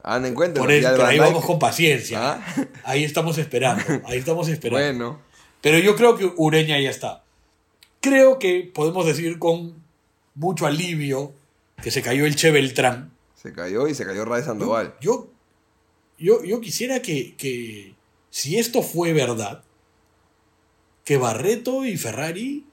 [0.03, 0.61] anda en cuenta.
[0.61, 2.33] Por ahí vamos con paciencia.
[2.33, 2.67] Ah.
[2.83, 3.83] Ahí estamos esperando.
[4.05, 4.81] Ahí estamos esperando.
[4.81, 5.21] Bueno,
[5.61, 7.23] Pero yo creo que Ureña ya está.
[8.01, 9.83] Creo que podemos decir con
[10.35, 11.33] mucho alivio
[11.81, 13.11] que se cayó el Che Beltrán.
[13.35, 14.95] se cayó y se cayó Ray Sandoval.
[15.01, 15.29] Yo,
[16.17, 17.95] yo, yo quisiera que, que,
[18.29, 19.63] si esto fue verdad,
[21.03, 22.65] que Barreto y Ferrari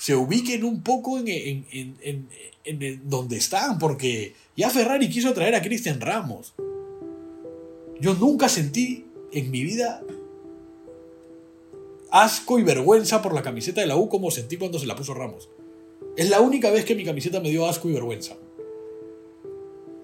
[0.00, 1.66] se ubiquen un poco en, en-
[2.00, 2.28] en-
[2.64, 6.54] en- donde están, porque ya Ferrari quiso traer a Cristian Ramos.
[8.00, 10.02] Yo nunca sentí en mi vida
[12.10, 15.12] asco y vergüenza por la camiseta de la U como sentí cuando se la puso
[15.14, 15.48] Ramos.
[16.16, 18.36] Es la única vez que mi camiseta me dio asco y vergüenza.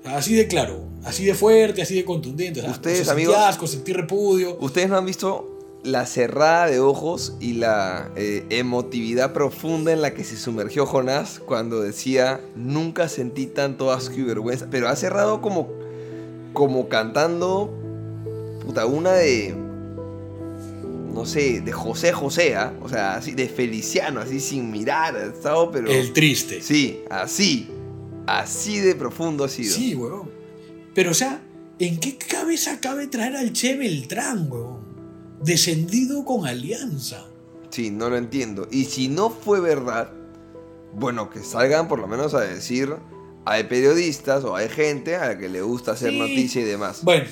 [0.04, 2.60] Así de claro, así de fuerte, así de contundente.
[2.60, 4.56] Ustedes, sentí amigos- asco, sentí repudio.
[4.60, 5.55] Ustedes no han visto
[5.86, 11.38] la cerrada de ojos y la eh, emotividad profunda en la que se sumergió Jonás
[11.38, 14.66] cuando decía nunca sentí tanto asco y vergüenza.
[14.68, 15.68] Pero ha cerrado como,
[16.52, 17.72] como cantando
[18.64, 19.54] puta, una de
[21.14, 22.74] no sé, de José José, ¿ah?
[22.82, 25.88] o sea, así de Feliciano, así sin mirar, estado, pero...
[25.88, 26.60] El triste.
[26.60, 27.68] Sí, así,
[28.26, 29.74] así de profundo ha sido.
[29.74, 30.30] Sí, weón.
[30.94, 31.40] Pero, o sea,
[31.78, 34.75] ¿en qué cabeza cabe traer al Che Beltrán, weón?
[35.42, 37.26] Descendido con alianza.
[37.70, 38.68] Sí, no lo entiendo.
[38.70, 40.10] Y si no fue verdad,
[40.94, 42.96] bueno, que salgan por lo menos a decir,
[43.44, 46.18] hay periodistas o hay gente a la que le gusta hacer Sí.
[46.18, 47.00] noticia y demás.
[47.02, 47.26] Bueno,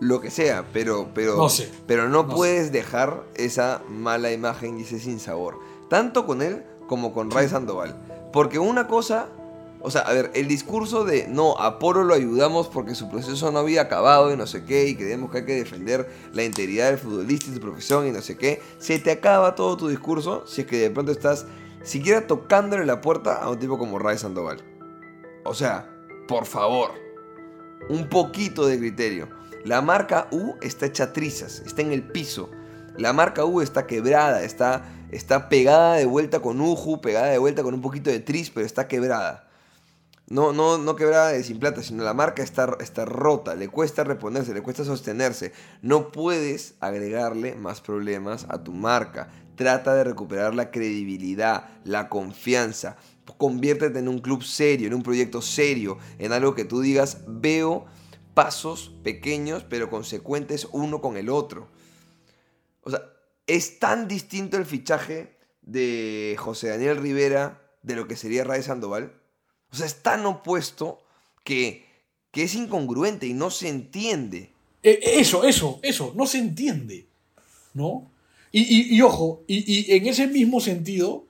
[0.00, 1.68] Lo que sea, pero, pero, No sé.
[1.88, 5.58] pero no, No puedes dejar esa mala imagen y ese sinsabor.
[5.90, 8.00] Tanto con él como con Ray Sandoval.
[8.32, 9.26] Porque una cosa,
[9.80, 13.52] o sea, a ver, el discurso de no, a Poro lo ayudamos porque su proceso
[13.52, 16.90] no había acabado y no sé qué, y creemos que hay que defender la integridad
[16.90, 20.44] del futbolista y su profesión y no sé qué, se te acaba todo tu discurso
[20.46, 21.46] si es que de pronto estás
[21.82, 24.62] siquiera tocándole la puerta a un tipo como Ray Sandoval.
[25.44, 25.88] O sea,
[26.26, 26.90] por favor,
[27.88, 29.28] un poquito de criterio.
[29.64, 32.50] La marca U está hecha trizas, está en el piso.
[32.96, 37.62] La marca U está quebrada, está, está pegada de vuelta con Uju, pegada de vuelta
[37.62, 39.47] con un poquito de tris, pero está quebrada.
[40.30, 44.52] No, no, no quebrada sin plata, sino la marca está, está rota, le cuesta reponerse,
[44.52, 45.52] le cuesta sostenerse.
[45.80, 49.30] No puedes agregarle más problemas a tu marca.
[49.56, 52.98] Trata de recuperar la credibilidad, la confianza.
[53.38, 57.86] Conviértete en un club serio, en un proyecto serio, en algo que tú digas, veo
[58.34, 61.68] pasos pequeños pero consecuentes uno con el otro.
[62.82, 63.00] O sea,
[63.46, 69.12] es tan distinto el fichaje de José Daniel Rivera de lo que sería Ray Sandoval.
[69.72, 70.98] O sea, es tan opuesto
[71.44, 71.84] que,
[72.30, 74.50] que es incongruente y no se entiende.
[74.82, 77.06] eh, eso, eso, eso, no se entiende.
[77.74, 78.10] ¿No?
[78.50, 81.24] Y, y- y ojo, y, y en ese mismo sentido,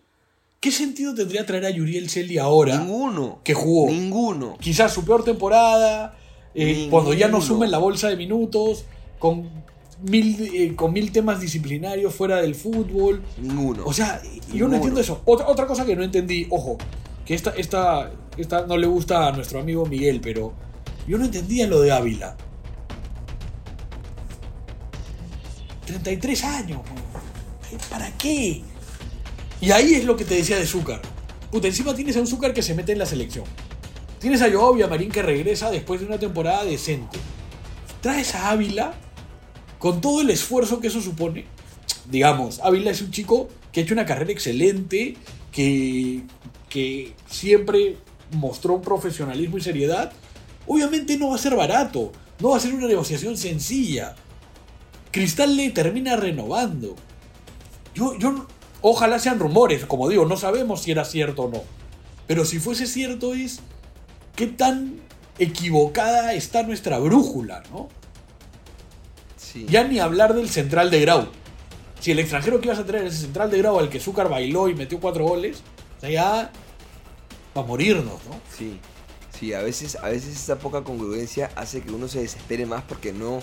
[0.61, 2.79] ¿qué sentido tendría traer a Yuriel Celi ahora?
[2.79, 3.41] Ninguno.
[3.45, 3.91] que jugó.
[3.91, 4.57] Ninguno.
[4.61, 6.17] Quizás su peor temporada,
[6.55, 8.85] eh, cuando ya no sumen la bolsa de minutos,
[9.19, 9.51] con
[10.01, 13.23] mil, eh, con mil temas disciplinarios fuera del fútbol.
[13.43, 13.83] Ninguno.
[13.85, 14.69] O sea, yo Ninguno.
[14.69, 15.21] no entiendo eso.
[15.25, 16.79] Otra, otra cosa que no entendí, ojo,
[17.27, 20.53] que esta, esta, esta no le gusta a nuestro amigo Miguel, pero
[21.07, 22.37] yo no entendía lo de Ávila.
[25.87, 26.81] 33 años.
[27.91, 28.63] ¿para qué?
[29.61, 31.01] Y ahí es lo que te decía de Zúcar.
[31.51, 33.45] Puta, encima tienes a un Zúcar que se mete en la selección.
[34.21, 37.19] Tienes a Joao Marín que regresa después de una temporada decente.
[38.01, 38.95] Traes a Ávila
[39.79, 41.45] con todo el esfuerzo que eso supone.
[42.11, 45.17] Digamos, Ávila es un chico que ha hecho una carrera excelente,
[45.53, 46.23] que,
[46.69, 47.97] que siempre
[48.33, 50.13] mostró un profesionalismo y seriedad.
[50.67, 54.15] Obviamente no va a ser barato, no va a ser una negociación sencilla.
[55.11, 56.95] Cristal le termina renovando.
[57.95, 58.47] Yo, yo,
[58.83, 61.63] ojalá sean rumores, como digo, no sabemos si era cierto o no.
[62.27, 63.61] Pero si fuese cierto es
[64.37, 65.01] qué tan
[65.39, 67.89] equivocada está nuestra brújula, ¿no?
[69.37, 69.67] Sí.
[69.69, 71.29] Ya ni hablar del central de Grau.
[72.01, 74.29] Si el extranjero que ibas a traer es el central de Grau al que Zúcar
[74.29, 75.63] bailó y metió cuatro goles,
[75.97, 76.53] o sea, ya
[77.59, 78.41] va a morirnos, ¿no?
[78.57, 78.79] Sí,
[79.39, 83.13] sí, a veces, a veces esa poca congruencia hace que uno se desespere más porque
[83.13, 83.41] no...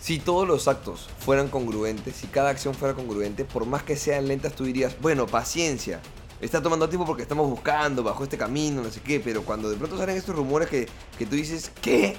[0.00, 4.28] Si todos los actos fueran congruentes, si cada acción fuera congruente, por más que sean
[4.28, 6.00] lentas, tú dirías, bueno, paciencia.
[6.42, 9.76] Está tomando tiempo porque estamos buscando bajo este camino, no sé qué, pero cuando de
[9.76, 10.86] pronto salen estos rumores que,
[11.18, 12.18] que tú dices, ¿qué?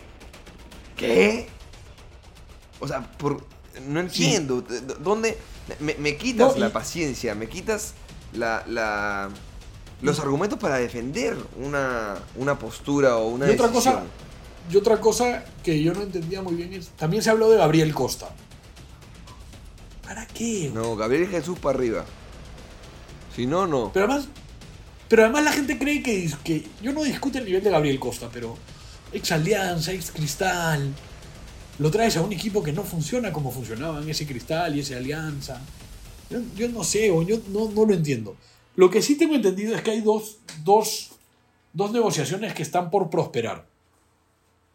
[0.97, 1.47] ¿Qué?
[2.79, 3.45] O sea, por,
[3.87, 4.63] no entiendo.
[5.01, 5.37] ¿Dónde?
[5.79, 7.93] Me, me quitas No, y- la paciencia, me quitas
[8.33, 9.29] la, la-
[10.01, 13.95] los argumentos para defender una, una postura o una Y otra decisión.
[13.95, 14.05] cosa,
[14.71, 17.93] y otra cosa que yo no entendía muy bien es, también se habló de Gabriel
[17.93, 18.29] Costa.
[20.03, 20.71] ¿Para qué?
[20.73, 22.05] No, Gabriel Jesús para arriba.
[23.35, 23.91] Si no, no.
[23.93, 24.27] Pero además,
[25.09, 28.29] pero además la gente cree que, que yo no discuto el nivel de Gabriel Costa,
[28.31, 28.55] pero
[29.11, 30.93] ex Alianza, ex Cristal,
[31.79, 35.59] lo traes a un equipo que no funciona como funcionaban ese Cristal y ese Alianza.
[36.29, 38.35] Yo, yo no sé, o yo no, no lo entiendo.
[38.75, 41.11] Lo que sí tengo entendido es que hay dos, dos,
[41.73, 43.65] dos negociaciones que están por prosperar.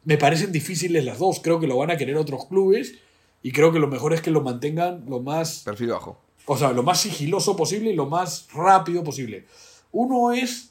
[0.04, 2.94] Me parecen difíciles las dos, creo que lo van a querer otros clubes
[3.42, 6.18] y creo que lo mejor es que lo mantengan lo más Perfil bajo.
[6.46, 9.44] o sea, lo más sigiloso posible y lo más rápido posible.
[9.92, 10.70] Uno es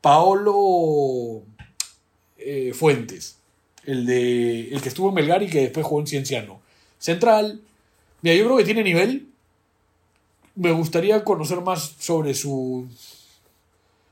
[0.00, 1.42] Paolo
[2.36, 3.38] eh, Fuentes,
[3.84, 6.60] el, de, el que estuvo en Melgar y que después jugó en Cienciano.
[6.98, 7.60] Central.
[8.22, 9.31] Mira, yo creo que tiene nivel.
[10.54, 12.86] Me gustaría conocer más sobre su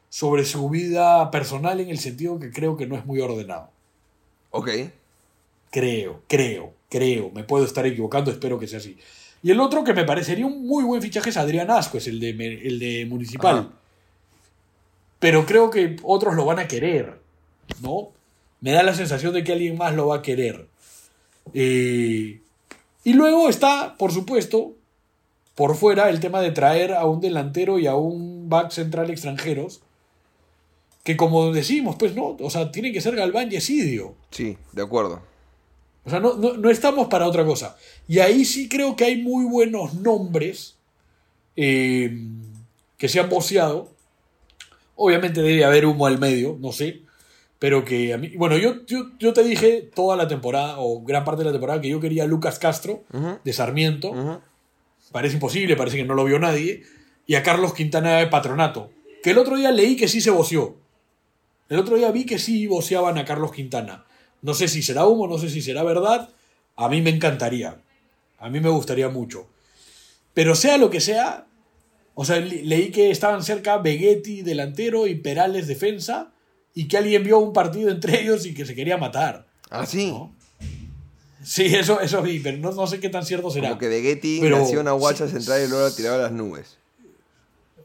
[0.08, 3.70] sobre su vida personal en el sentido que creo que no es muy ordenado.
[4.50, 4.68] Ok.
[5.70, 7.30] Creo, creo, creo.
[7.32, 8.98] Me puedo estar equivocando, espero que sea así.
[9.42, 12.18] Y el otro que me parecería un muy buen fichaje es Adrián Asco, es el
[12.18, 13.58] de, el de Municipal.
[13.58, 13.70] Ajá.
[15.20, 17.20] Pero creo que otros lo van a querer,
[17.82, 18.08] ¿no?
[18.60, 20.66] Me da la sensación de que alguien más lo va a querer.
[21.54, 22.40] Eh,
[23.04, 24.74] Y luego está, por supuesto,
[25.60, 29.82] por fuera el tema de traer a un delantero y a un back central extranjeros.
[31.04, 34.14] Que como decimos, pues no, o sea, tiene que ser Galván y Esidio.
[34.30, 35.20] Sí, de acuerdo.
[36.06, 37.76] O sea, no, no, no estamos para otra cosa.
[38.08, 40.76] Y ahí sí creo que hay muy buenos nombres
[41.56, 42.10] eh,
[42.96, 43.90] que se han voceado.
[44.96, 47.02] Obviamente debe haber humo al medio, no sé.
[47.58, 48.28] Pero que a mí.
[48.28, 51.82] Bueno, yo, yo, yo te dije toda la temporada, o gran parte de la temporada,
[51.82, 53.02] que yo quería a Lucas Castro,
[53.44, 54.40] de Sarmiento.
[55.12, 56.82] Parece imposible, parece que no lo vio nadie.
[57.26, 58.90] Y a Carlos Quintana de Patronato.
[59.22, 60.76] Que el otro día leí que sí se voció.
[61.68, 64.04] El otro día vi que sí voceaban a Carlos Quintana.
[64.42, 66.30] No sé si será humo, no sé si será verdad.
[66.76, 67.80] A mí me encantaría.
[68.38, 69.48] A mí me gustaría mucho.
[70.34, 71.46] Pero sea lo que sea,
[72.14, 76.32] o sea, le- leí que estaban cerca Vegetti delantero y Perales defensa
[76.74, 79.46] y que alguien vio un partido entre ellos y que se quería matar.
[79.70, 80.10] Ah, sí.
[80.10, 80.34] ¿no?
[81.42, 83.68] Sí, eso, eso vi, pero no, no sé qué tan cierto será.
[83.70, 86.76] Como que Vegetti Pero- nació una guacha sí, central y luego tiraba a las nubes.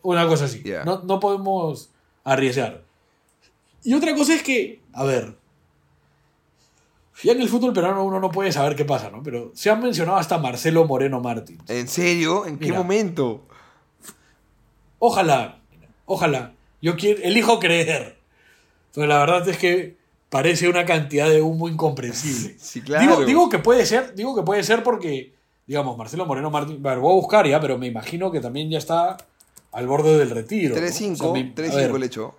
[0.01, 0.63] Una cosa así.
[0.85, 1.89] No, no podemos
[2.23, 2.83] arriesgar.
[3.83, 5.35] Y otra cosa es que, a ver,
[7.23, 9.23] ya en el fútbol peruano uno no puede saber qué pasa, ¿no?
[9.23, 11.63] Pero se han mencionado hasta Marcelo Moreno Martins.
[11.69, 12.45] ¿En serio?
[12.45, 12.77] ¿En qué Mira.
[12.79, 13.41] momento?
[14.99, 15.59] Ojalá,
[16.05, 16.53] ojalá.
[16.81, 18.17] Yo quiero, elijo creer.
[18.93, 19.97] Pero la verdad es que
[20.29, 22.55] parece una cantidad de humo incomprensible.
[22.59, 23.03] Sí, claro.
[23.03, 25.33] Digo, digo que puede ser, digo que puede ser porque,
[25.67, 28.69] digamos, Marcelo Moreno Martins, a ver, voy a buscar ya, pero me imagino que también
[28.69, 29.17] ya está
[29.71, 30.75] al borde del retiro.
[30.75, 30.81] ¿no?
[30.81, 32.35] 3-5, O sea, me- a 3-5 ver, el hecho.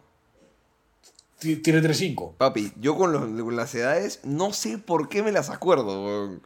[1.38, 2.34] ti- Tiene 3-5.
[2.38, 6.40] Papi, yo con, los- con las edades no sé por qué me las acuerdo.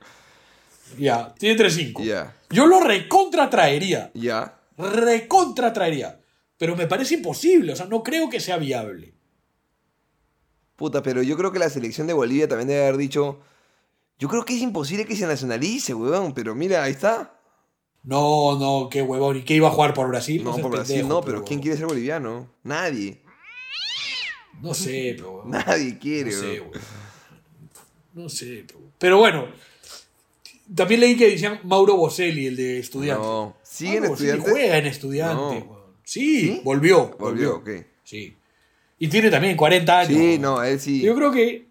[0.99, 2.05] Ya, tiene 3-5.
[2.05, 2.35] Ya.
[2.51, 4.11] Yo lo recontra traería.
[4.15, 4.57] Ya.
[4.77, 6.19] Recontra traería.
[6.59, 7.73] Pero me parece imposible.
[7.73, 9.15] O sea, no creo que sea viable.
[10.81, 13.39] Puta, pero yo creo que la selección de Bolivia también debe haber dicho.
[14.19, 16.33] Yo creo que es imposible que se nacionalice, weón.
[16.33, 17.39] Pero mira, ahí está.
[18.03, 19.37] No, no, qué huevón.
[19.37, 20.43] ¿Y qué iba a jugar por Brasil?
[20.43, 22.49] No, por Brasil pendejo, no, pero ¿quién quiere ser boliviano?
[22.63, 23.21] Nadie.
[24.63, 25.33] No sé, pero.
[25.33, 25.51] huevón.
[25.51, 26.61] Nadie quiere, No sé, weón.
[26.69, 26.81] huevón.
[28.15, 28.81] No sé, pero.
[28.99, 29.49] Pero bueno.
[30.75, 33.23] También leí que decían Mauro Boselli, el de estudiante.
[33.23, 33.55] No.
[33.63, 34.51] ¿Sigue en Estudiantes?
[34.51, 35.35] juega en estudiante.
[35.61, 35.73] No.
[35.73, 35.81] huevón.
[36.05, 36.61] Sí, ¿Sí?
[36.65, 37.15] volvió.
[37.19, 37.69] Volvió, ok.
[38.03, 38.39] Sí.
[39.01, 40.13] Y tiene también 40 años.
[40.17, 41.01] Sí, no, él sí.
[41.03, 41.67] Yo creo que.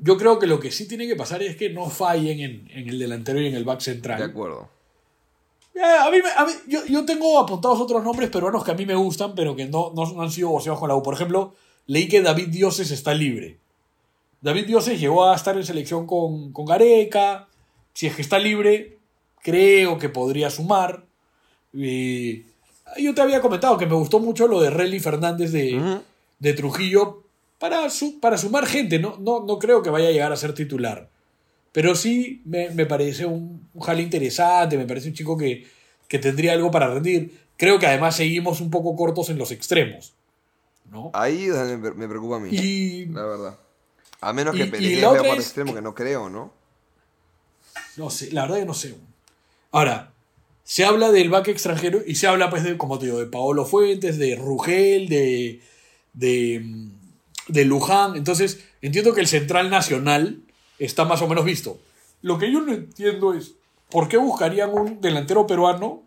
[0.00, 2.88] Yo creo que lo que sí tiene que pasar es que no fallen en, en
[2.88, 4.18] el delantero y en el back central.
[4.18, 4.68] De acuerdo.
[5.74, 8.74] Eh, a mí, me- a mí- yo, yo tengo apuntados otros nombres peruanos que a
[8.74, 11.02] mí me gustan, pero que no, no, han sido voceados con la U.
[11.02, 11.54] Por ejemplo,
[11.86, 13.58] leí que David Dioses está libre.
[14.40, 17.48] David Dioses llegó a estar en selección con, con Gareca.
[17.92, 18.98] Si es que está libre,
[19.42, 21.06] creo que podría sumar.
[21.72, 22.44] Y
[22.96, 26.00] yo te había comentado que me gustó mucho lo de Relly Fernández de,
[26.38, 27.22] de Trujillo
[27.58, 28.98] para, su- para sumar gente.
[28.98, 31.08] No, no, no creo que vaya a llegar a ser titular.
[31.72, 35.66] Pero sí me, me parece un, un jale interesante, me parece un chico que,
[36.08, 37.38] que tendría algo para rendir.
[37.56, 40.14] Creo que además seguimos un poco cortos en los extremos.
[40.90, 41.10] ¿no?
[41.12, 41.48] Ahí
[41.96, 42.48] me preocupa a mí.
[42.52, 43.58] Y La verdad.
[44.20, 44.66] A menos que
[45.00, 46.52] la vaya es- extremo, que no creo, ¿no?
[47.96, 48.94] no sé, la verdad que no sé.
[49.72, 50.12] Ahora,
[50.68, 53.64] se habla del back extranjero y se habla, pues, de, como te digo, de Paolo
[53.64, 55.62] Fuentes, de Rugel, de,
[56.12, 56.90] de, mm,
[57.48, 58.16] de Luján.
[58.16, 60.42] Entonces, entiendo que el central nacional
[60.78, 61.80] está más o menos visto.
[62.20, 63.52] Lo que yo no entiendo es,
[63.88, 66.02] ¿por qué buscarían un delantero peruano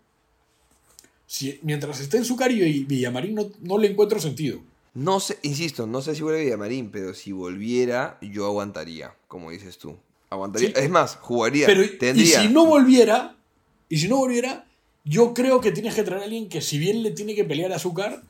[1.26, 4.60] si mientras esté en su Caribe y Villamarín no, no le encuentro sentido?
[4.94, 9.76] No sé, insisto, no sé si vuelve Villamarín, pero si volviera, yo aguantaría, como dices
[9.78, 9.96] tú.
[10.30, 10.68] Aguantaría.
[10.68, 10.74] Sí.
[10.76, 11.66] Es más, jugaría.
[11.66, 12.42] Pero, y tendría.
[12.42, 13.34] si no volviera,
[13.92, 14.64] y si no volviera,
[15.04, 17.72] yo creo que tienes que traer a alguien que, si bien le tiene que pelear
[17.72, 18.22] a Azúcar,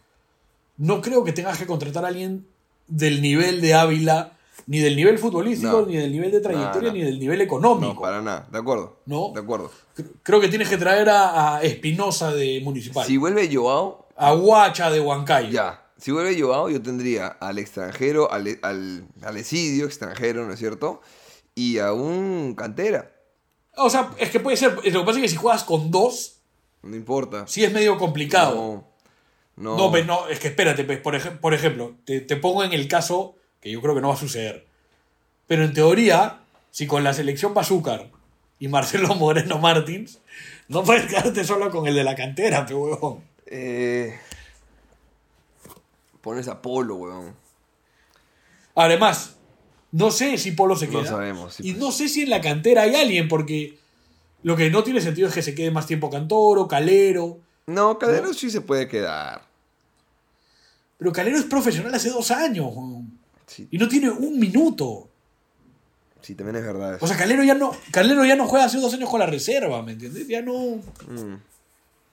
[0.76, 2.46] no creo que tengas que contratar a alguien
[2.88, 4.32] del nivel de Ávila,
[4.66, 5.86] ni del nivel futbolístico, No.
[5.86, 6.94] ni del nivel de trayectoria, no.
[6.96, 8.02] ni del nivel No, económico.
[8.02, 8.48] para nada.
[8.50, 8.96] De acuerdo.
[9.06, 9.32] No.
[9.34, 9.70] De acuerdo.
[9.96, 14.34] Cre- Creo que tienes que traer a, a Espinosa de Municipal, Si vuelve Joao, a
[14.34, 15.48] Huacha de Huancayo.
[15.50, 15.78] ya.
[15.96, 19.04] Si vuelve Joao, yo tendría al extranjero, al, al,
[19.36, 21.00] extranjero, ¿no es cierto?
[21.54, 23.12] Y a un cantera.
[23.77, 24.75] O sea, es que puede ser.
[24.75, 26.41] Lo que pasa es que si juegas con dos,
[26.83, 27.47] No importa.
[27.47, 28.55] sí es medio complicado.
[28.55, 28.93] No.
[29.57, 29.77] No.
[29.77, 32.73] No, pues no, es que espérate, pues, por, ej- por ejemplo, te, te pongo en
[32.73, 34.66] el caso que yo creo que no va a suceder.
[35.47, 38.11] Pero en teoría, si con la selección Bazúcar
[38.59, 40.20] y Marcelo Moreno Martins,
[40.68, 43.23] no puedes quedarte solo con el de la cantera, pe huevón.
[43.47, 44.18] Eh,
[46.23, 47.35] pones a Polo, weón.
[48.75, 49.37] Además,
[49.93, 51.11] no sé si Polo se No queda.
[51.11, 51.80] sabemos, sí, y pues.
[51.84, 53.78] no sé si en la cantera hay alguien, porque
[54.43, 57.38] lo que no tiene sentido es que se quede más tiempo Cantoro, Calero.
[57.66, 59.43] No, Cadero sí se puede quedar.
[60.99, 62.72] Pero Calero es profesional hace dos años.
[63.47, 65.09] Sí, Y no tiene un minuto.
[66.20, 66.95] Sí, también es verdad.
[66.97, 67.05] eso.
[67.05, 69.82] O sea, Calero ya no, Calero ya no juega hace dos años con la reserva,
[69.82, 70.26] ¿me entiendes?
[70.28, 70.76] Ya no.
[71.09, 71.36] Mm.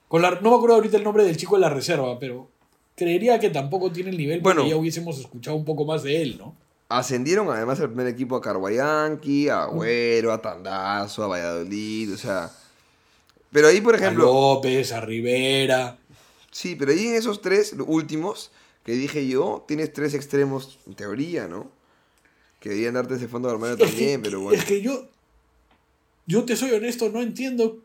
[0.07, 2.49] Con la, no me acuerdo ahorita el nombre del chico de la reserva, pero
[2.95, 4.69] creería que tampoco tiene el nivel porque Bueno.
[4.69, 6.55] ya hubiésemos escuchado un poco más de él, ¿no?
[6.89, 12.51] Ascendieron además al primer equipo a Carguayanqui, a Agüero, a Tandazo, a Valladolid, o sea.
[13.51, 14.25] Pero ahí, por A ejemplo.
[14.25, 15.97] López, a Rivera.
[16.51, 18.51] Sí, pero ahí en esos tres últimos
[18.83, 21.69] que dije yo, tienes tres extremos en teoría, ¿no?
[22.59, 24.57] Que deberían darte ese fondo de armario Es también, que, pero bueno.
[24.57, 25.07] es que yo,
[26.25, 27.77] yo te soy honesto, no entiendo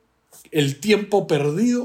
[0.51, 1.85] el tiempo perdido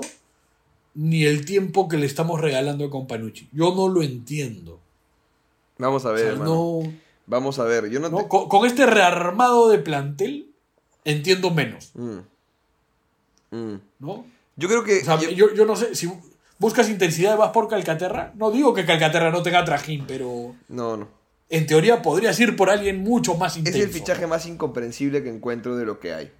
[0.95, 3.49] ni el tiempo que le estamos regalando a Companucci.
[3.51, 4.79] Yo no lo entiendo.
[5.77, 6.81] Vamos a O ver, sea, no,
[7.29, 7.89] Vamos a ver.
[7.89, 10.51] Yo no, no, te- con, con este rearmado de plantel
[11.05, 12.19] entiendo menos, Mm.
[13.51, 13.75] Mm.
[13.99, 14.25] ¿no?
[14.55, 14.99] Yo creo que.
[14.99, 16.11] O sea, yo- yo, yo no sé, si
[16.57, 21.07] buscas intensidad vas por Calcaterra, no digo que Calcaterra no tenga trajín, pero No, no.
[21.49, 23.79] en teoría podrías ir por alguien mucho más Es intenso.
[23.79, 26.31] el fichaje más incomprensible que encuentro de lo que hay.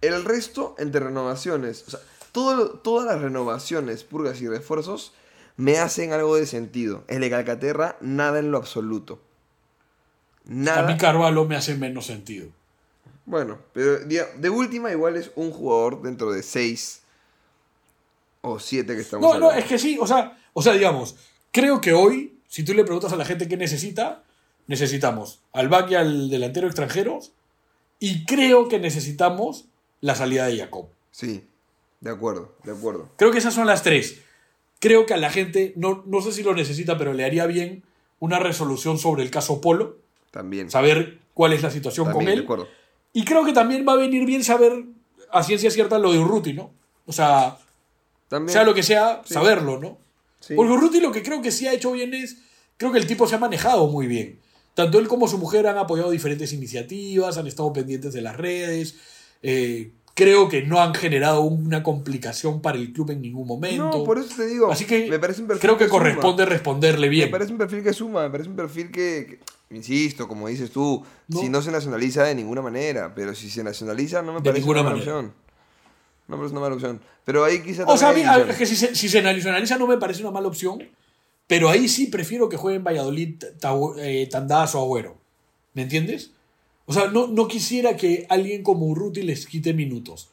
[0.00, 2.00] El resto, entre renovaciones, o sea,
[2.32, 5.12] todo- todas las renovaciones, purgas y refuerzos
[5.56, 7.02] me hacen algo de sentido.
[7.08, 9.20] El de Calcaterra, nada en lo absoluto.
[10.46, 10.96] A mí Nada.
[10.96, 12.48] Carvalho me hace menos sentido.
[13.24, 17.02] Bueno, pero de última igual es un jugador dentro de seis
[18.40, 21.16] o siete que estamos No, no, es que sí, o sea, o sea, digamos,
[21.50, 24.22] creo que hoy, si tú le preguntas a la gente qué necesita,
[24.68, 27.32] necesitamos al back y al delantero extranjeros,
[27.98, 29.66] y creo que necesitamos
[30.00, 30.86] la salida de Jacob.
[31.10, 31.44] Sí,
[32.00, 33.08] de acuerdo, de acuerdo.
[33.16, 34.20] Creo que esas son las tres.
[34.78, 37.82] Creo que a la gente, no, no sé si lo necesita, pero le haría bien
[38.20, 39.96] una resolución sobre el caso Polo,
[40.36, 40.70] También.
[40.70, 42.40] saber cuál es la situación también, con de él.
[42.44, 42.68] acuerdo.
[43.12, 44.84] Y creo que también va a venir bien saber
[45.30, 46.72] a ciencia cierta lo de Urruti, ¿no?
[47.06, 47.58] O sea,
[48.28, 48.52] También.
[48.52, 49.34] sea lo que sea, Sí.
[49.34, 49.98] saberlo, ¿no?
[50.40, 50.54] Sí.
[50.54, 52.38] Porque Urruti lo que creo que sí ha hecho bien es,
[52.76, 54.40] creo que el tipo se ha manejado muy bien.
[54.74, 58.96] Tanto él como su mujer han apoyado diferentes iniciativas, han estado pendientes de las redes.
[59.42, 63.90] eh, creo que no han generado una complicación para el club en ningún momento.
[63.98, 64.72] No, por eso te digo.
[64.72, 65.98] Así que me parece un perfil creo que suma.
[65.98, 67.26] corresponde responderle bien.
[67.26, 69.38] Me parece un perfil que suma, me parece un perfil que,
[69.68, 71.38] que- insisto, como dices tú, No.
[71.40, 74.60] si no se nacionaliza de ninguna manera, pero si se nacionaliza no me De parece
[74.60, 75.32] ninguna una mala opción.
[76.28, 77.00] No me parece una mala opción.
[77.24, 79.98] Pero ahí O sea, a mí- es que si se, si se nacionaliza no me
[79.98, 80.82] parece una mala opción,
[81.46, 83.44] pero ahí sí prefiero que jueguen Valladolid,
[83.98, 85.18] eh, Tandás o Agüero.
[85.74, 86.30] ¿Me entiendes?
[86.86, 90.30] O sea, no, no quisiera que alguien como Urruti les quite minutos.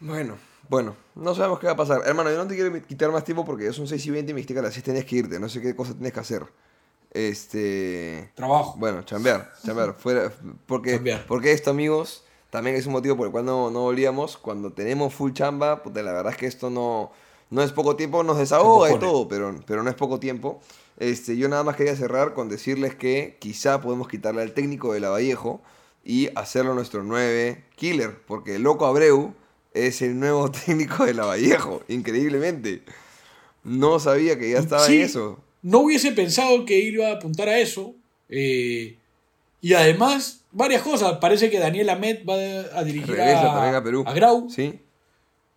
[0.00, 0.36] Bueno,
[0.68, 2.02] bueno, no sabemos qué va a pasar.
[2.04, 4.34] Hermano, yo no te quiero quitar más tiempo porque ya son 6 y 20 y
[4.34, 5.38] me dijiste que a las 6 tenías que irte.
[5.38, 6.44] No sé qué cosa tienes que hacer.
[7.12, 8.30] Este.
[8.34, 8.74] Trabajo.
[8.78, 9.94] Bueno, chambear, chambear.
[9.94, 10.32] Fuera,
[10.66, 11.26] porque, Chambear.
[11.26, 14.36] porque esto, amigos, también es un motivo por el cual no, no volvíamos.
[14.36, 17.12] Cuando tenemos full chamba, puta, la verdad es que esto no,
[17.50, 20.60] no es poco tiempo, nos desahoga y todo, pero, pero no es poco tiempo.
[20.98, 25.00] Este, yo nada más quería cerrar con decirles que quizá podemos quitarle al técnico de
[25.00, 25.62] Lavallejo
[26.04, 29.34] y hacerlo nuestro 9 killer, porque Loco Abreu
[29.74, 32.82] es el nuevo técnico de Lavallejo, increíblemente.
[33.64, 35.38] No sabía que ya estaba Sí, en eso.
[35.62, 37.94] No hubiese pensado que iba a apuntar a eso.
[38.28, 38.96] eh,
[39.60, 41.18] y además, varias cosas.
[41.18, 42.34] Parece que Daniel Ahmed va
[42.78, 44.04] a dirigir Regresa a, también a Perú.
[44.06, 44.48] a Grau.
[44.48, 44.78] Sí.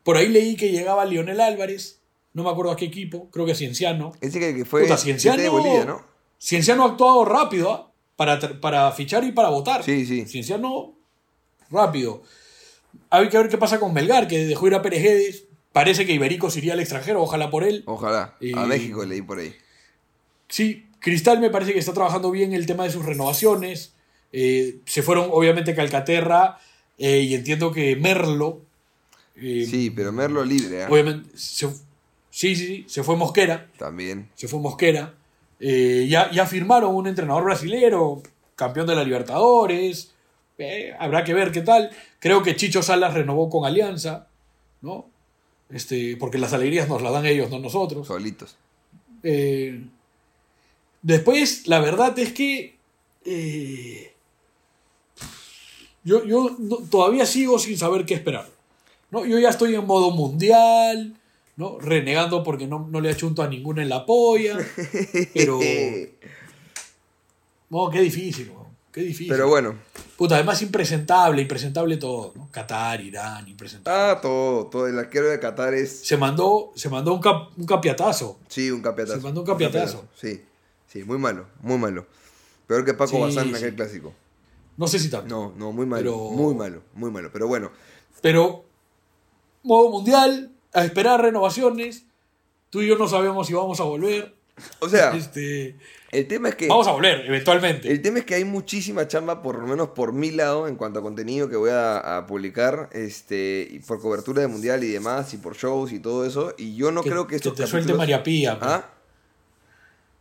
[0.04, 1.99] Por ahí leí que llegaba Lionel Álvarez.
[2.34, 3.30] No me acuerdo a qué equipo.
[3.32, 4.12] Creo que a Cienciano.
[4.22, 6.04] Ese que, que fue Puta, Cienciano, de Bolivia, ¿no?
[6.40, 7.92] Cienciano ha actuado rápido ¿ah?
[8.16, 9.84] para, para fichar y para votar.
[9.84, 10.26] Sí, sí.
[10.26, 10.94] Cienciano
[11.72, 12.24] rápido.
[13.10, 15.44] Hay que ver qué pasa con Melgar, que dejó ir a Pérez Guedes.
[15.74, 17.84] Parece que Iberico se iría al extranjero, ojalá por él.
[17.86, 18.36] Ojalá.
[18.40, 19.54] Y- A México leí por ahí.
[20.48, 23.94] Sí, Cristal me parece que está trabajando bien el tema de sus renovaciones.
[24.32, 26.58] Eh, se fueron, obviamente, Calcaterra
[26.98, 28.62] eh, y entiendo que Merlo.
[29.36, 30.86] eh, Sí, pero Merlo libre.
[30.88, 31.70] Obviamente, se-
[32.40, 33.70] sí, sí, sí, se fue Mosquera.
[33.78, 34.30] También.
[34.36, 35.14] se fue Mosquera.
[35.60, 38.22] Eh, ya, ya firmaron un entrenador brasilero,
[38.56, 40.14] campeón de la Libertadores.
[40.58, 41.90] Eh, habrá que ver qué tal.
[42.20, 44.28] Creo que Chicho Salas renovó con Alianza,
[44.82, 45.06] ¿no?
[45.70, 48.08] Este, porque las alegrías nos las dan ellos, no nosotros.
[48.08, 48.56] Solitos.
[49.24, 49.84] Eh,
[51.02, 52.78] después, la verdad es que
[56.04, 58.48] yo, yo no- todavía sigo sin saber qué esperar.
[59.12, 59.26] ¿no?
[59.26, 61.16] Yo ya estoy en modo mundial,
[61.60, 61.78] ¿no?
[61.80, 64.58] renegando porque no, no le achunto a ninguna en la polla.
[65.34, 65.60] Pero.
[67.70, 68.52] No, qué difícil,
[68.92, 69.28] qué difícil.
[69.32, 69.76] Pero bueno.
[70.18, 72.34] Puta, además impresentable, impresentable todo.
[72.36, 72.50] ¿no?
[72.52, 74.00] Qatar, Irán, impresentable.
[74.12, 74.66] Ah, todo.
[74.66, 74.88] Todo.
[74.88, 76.00] El arquero de Qatar es.
[76.00, 78.40] Se mandó, se mandó un, cap- un capiatazo.
[78.48, 79.18] Sí, un campeonato.
[79.20, 80.08] Se mandó un campeonazo.
[80.16, 80.42] Sí.
[80.88, 81.46] Sí, muy malo.
[81.62, 82.08] Muy malo.
[82.66, 83.58] Peor que Paco Sí, Bazán en sí.
[83.64, 84.14] aquel clásico.
[84.78, 85.28] No sé si tanto.
[85.28, 86.02] No, no, muy malo.
[86.04, 86.82] Pero- Muy malo.
[86.96, 87.30] Muy malo.
[87.32, 87.72] Pero bueno.
[88.24, 88.66] Pero,
[89.62, 92.06] modo mundial, a esperar renovaciones.
[92.70, 94.34] Tú y yo no sabemos si vamos a volver.
[94.80, 95.78] O sea, Este,
[96.12, 96.68] el tema es que.
[96.68, 97.90] vamos a volver, eventualmente.
[97.90, 101.00] El tema es que hay muchísima chamba, por lo menos por mi lado, en cuanto
[101.00, 105.34] a contenido que voy a, a publicar, este, y por cobertura de mundial y demás,
[105.34, 106.54] y por shows y todo eso.
[106.58, 108.60] Y yo no que, creo que que estos te suelte María Pía.
[108.60, 108.70] pues.
[108.72, 108.90] ¿Ah?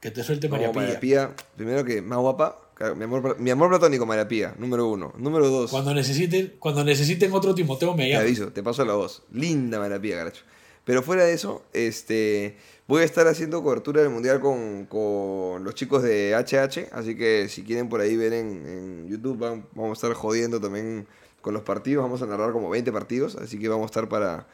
[0.01, 0.83] Que te suelte No, María Pía.
[0.83, 4.87] María Pía, primero que más guapa, claro, mi amor, mi amor platónico María Pía, número
[4.89, 5.13] uno.
[5.19, 8.25] Número dos, Cuando necesiten, cuando necesiten otro Timoteo me te llaman.
[8.27, 9.23] aviso, te paso la voz.
[9.33, 10.43] Linda María Pía, caracho.
[10.85, 12.57] Pero fuera de eso, este,
[12.87, 17.49] voy a estar haciendo cobertura del mundial con, con los chicos de HH, así que
[17.51, 21.07] si quieren por ahí ver en, en YouTube, vam- vamos a estar jodiendo también
[21.43, 24.47] con los partidos, vamos a narrar como 20 partidos, así que vamos a estar para...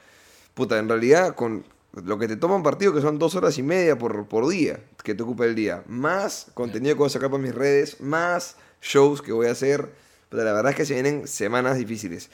[0.55, 1.65] Puta, en realidad, con
[2.03, 4.81] lo que te toma un partido, que son dos horas y media por, por día,
[5.03, 8.57] que te ocupa el día, más contenido que voy a sacar para mis redes, más
[8.83, 9.91] shows que voy a hacer,
[10.29, 12.31] pero la verdad es que se vienen semanas difíciles.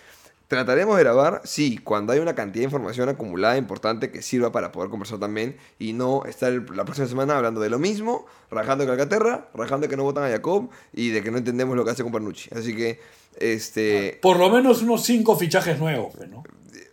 [0.49, 4.73] Trataremos de grabar, sí, cuando hay una cantidad de información acumulada importante que sirva para
[4.73, 8.89] poder conversar también y no estar la próxima semana hablando de lo mismo, rajando de
[8.89, 12.03] Calcaterra, rajando que no votan a Jacob y de que no entendemos lo que hace
[12.03, 12.51] con Panucci.
[12.53, 12.99] Así que,
[13.39, 16.43] este, Por lo menos unos cinco fichajes nuevos, ¿no?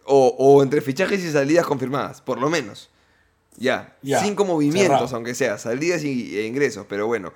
[0.07, 2.89] O, o entre fichajes y salidas confirmadas, por lo menos.
[3.57, 5.15] Ya, Ya, cinco movimientos, cerrado.
[5.15, 7.33] aunque sea, salidas y, e ingresos, pero bueno.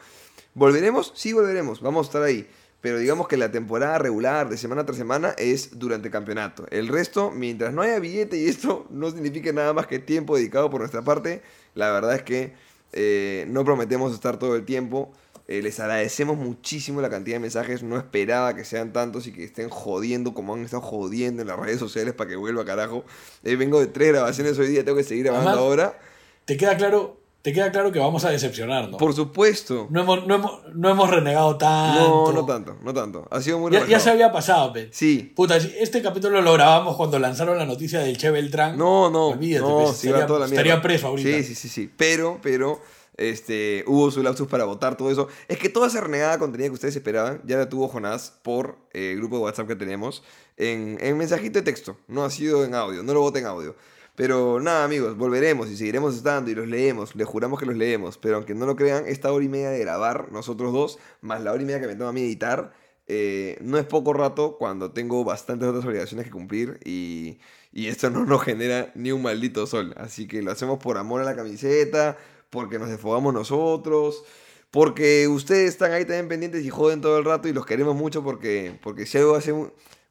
[0.54, 1.12] ¿Volveremos?
[1.16, 2.48] Sí, volveremos, vamos a estar ahí.
[2.82, 6.66] Pero digamos que la temporada regular de semana tras semana es durante el campeonato.
[6.72, 10.70] El resto, mientras no haya billete y esto no significa nada más que tiempo dedicado
[10.70, 11.42] por nuestra parte,
[11.76, 12.54] la verdad es que
[12.94, 15.12] eh, no prometemos estar todo el tiempo.
[15.52, 17.84] Eh, les agradecemos muchísimo la cantidad de mensajes.
[17.84, 21.60] No esperaba que sean tantos y que estén jodiendo como han estado jodiendo en las
[21.60, 23.04] redes sociales para que vuelva carajo.
[23.44, 26.00] Eh, vengo de tres grabaciones hoy día, tengo que seguir grabando Además, ahora.
[26.46, 28.98] Te queda claro, te queda claro que vamos a decepcionarnos.
[28.98, 29.88] Por supuesto.
[29.90, 32.32] No hemos, no hemos, no hemos renegado tanto.
[32.32, 33.28] No, no tanto, no tanto.
[33.30, 34.88] Ha sido muy Ya, ya se había pasado, pe.
[34.94, 35.34] Sí.
[35.36, 38.78] Puta, este capítulo lo grabamos cuando lanzaron la noticia del Che Beltrán.
[38.78, 39.28] No, no.
[39.28, 41.30] Olvídate, no, pues, se estaría, estaría preso ahorita.
[41.30, 41.92] Sí, sí, sí, sí.
[41.98, 42.80] Pero, pero,
[43.18, 45.28] este, hubo su lapsus para votar todo eso.
[45.48, 49.12] Es que toda esa renegada contenido que ustedes esperaban, ya la tuvo Jonás por eh,
[49.12, 50.24] el grupo de WhatsApp que tenemos
[50.58, 51.98] en, en mensajito de texto.
[52.08, 53.76] No ha sido en audio, no lo voten en audio.
[54.16, 57.16] Pero nada, amigos, volveremos y seguiremos estando y los leemos.
[57.16, 58.18] Les juramos que los leemos.
[58.18, 61.54] Pero aunque no lo crean, esta hora y media de grabar, nosotros dos, más la
[61.54, 62.74] hora y media que me toma a mí editar,
[63.08, 67.40] eh, no es poco rato cuando tengo bastantes otras obligaciones que cumplir y
[67.74, 69.94] esto no nos genera ni un maldito sol.
[69.98, 72.18] Así que lo hacemos por amor a la camiseta,
[72.52, 74.24] porque nos desfogamos nosotros,
[74.70, 78.24] porque ustedes están ahí también pendientes y joden todo el rato y los queremos mucho
[78.24, 79.54] porque, porque si algo hace...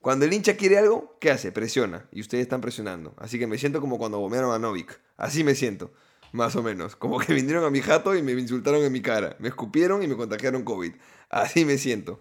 [0.00, 1.52] Cuando el hincha quiere algo, ¿qué hace?
[1.52, 2.08] Presiona.
[2.10, 3.12] Y ustedes están presionando.
[3.18, 4.98] Así que me siento como cuando bombearon a Novik.
[5.18, 5.92] Así me siento.
[6.32, 6.96] Más o menos.
[6.96, 9.36] Como que vinieron a mi jato y me insultaron en mi cara.
[9.38, 10.92] Me escupieron y me contagiaron COVID.
[11.28, 12.18] Así me siento.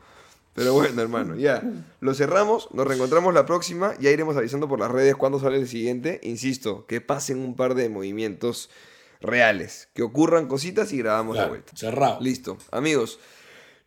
[0.54, 1.64] Pero bueno, hermano, ya.
[2.02, 3.94] Lo cerramos, nos reencontramos la próxima.
[4.00, 6.20] Ya iremos avisando por las redes cuándo sale el siguiente.
[6.24, 8.70] Insisto, que pasen un par de movimientos
[9.22, 9.90] reales.
[9.94, 11.72] Que ocurran cositas y grabamos de Claro, vuelta.
[11.76, 12.18] cerrado.
[12.22, 12.58] Listo.
[12.72, 13.20] Amigos,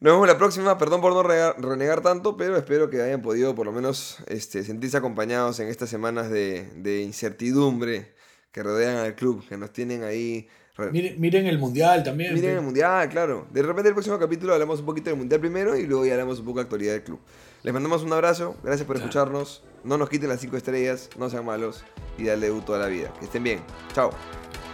[0.01, 0.79] nos vemos la próxima.
[0.79, 4.97] Perdón por no renegar tanto, pero espero que hayan podido por lo menos este, sentirse
[4.97, 8.15] acompañados en estas semanas de, de incertidumbre
[8.53, 10.47] que rodean al club, que nos tienen ahí.
[10.77, 12.35] re- Miren, miren el mundial también.
[12.35, 13.47] Miren el mundial, claro.
[13.51, 16.41] De repente el próximo capítulo hablamos un poquito del mundial primero y luego ya hablamos
[16.41, 17.21] un poco de actualidad del club.
[17.63, 19.63] Les mandamos un abrazo, gracias por escucharnos.
[19.85, 21.85] No nos quiten las 5 estrellas, no sean malos
[22.19, 23.13] y dale U toda la vida.
[23.21, 23.61] Que estén bien.
[23.95, 24.11] Chao.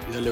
[0.09, 0.31] Y dale,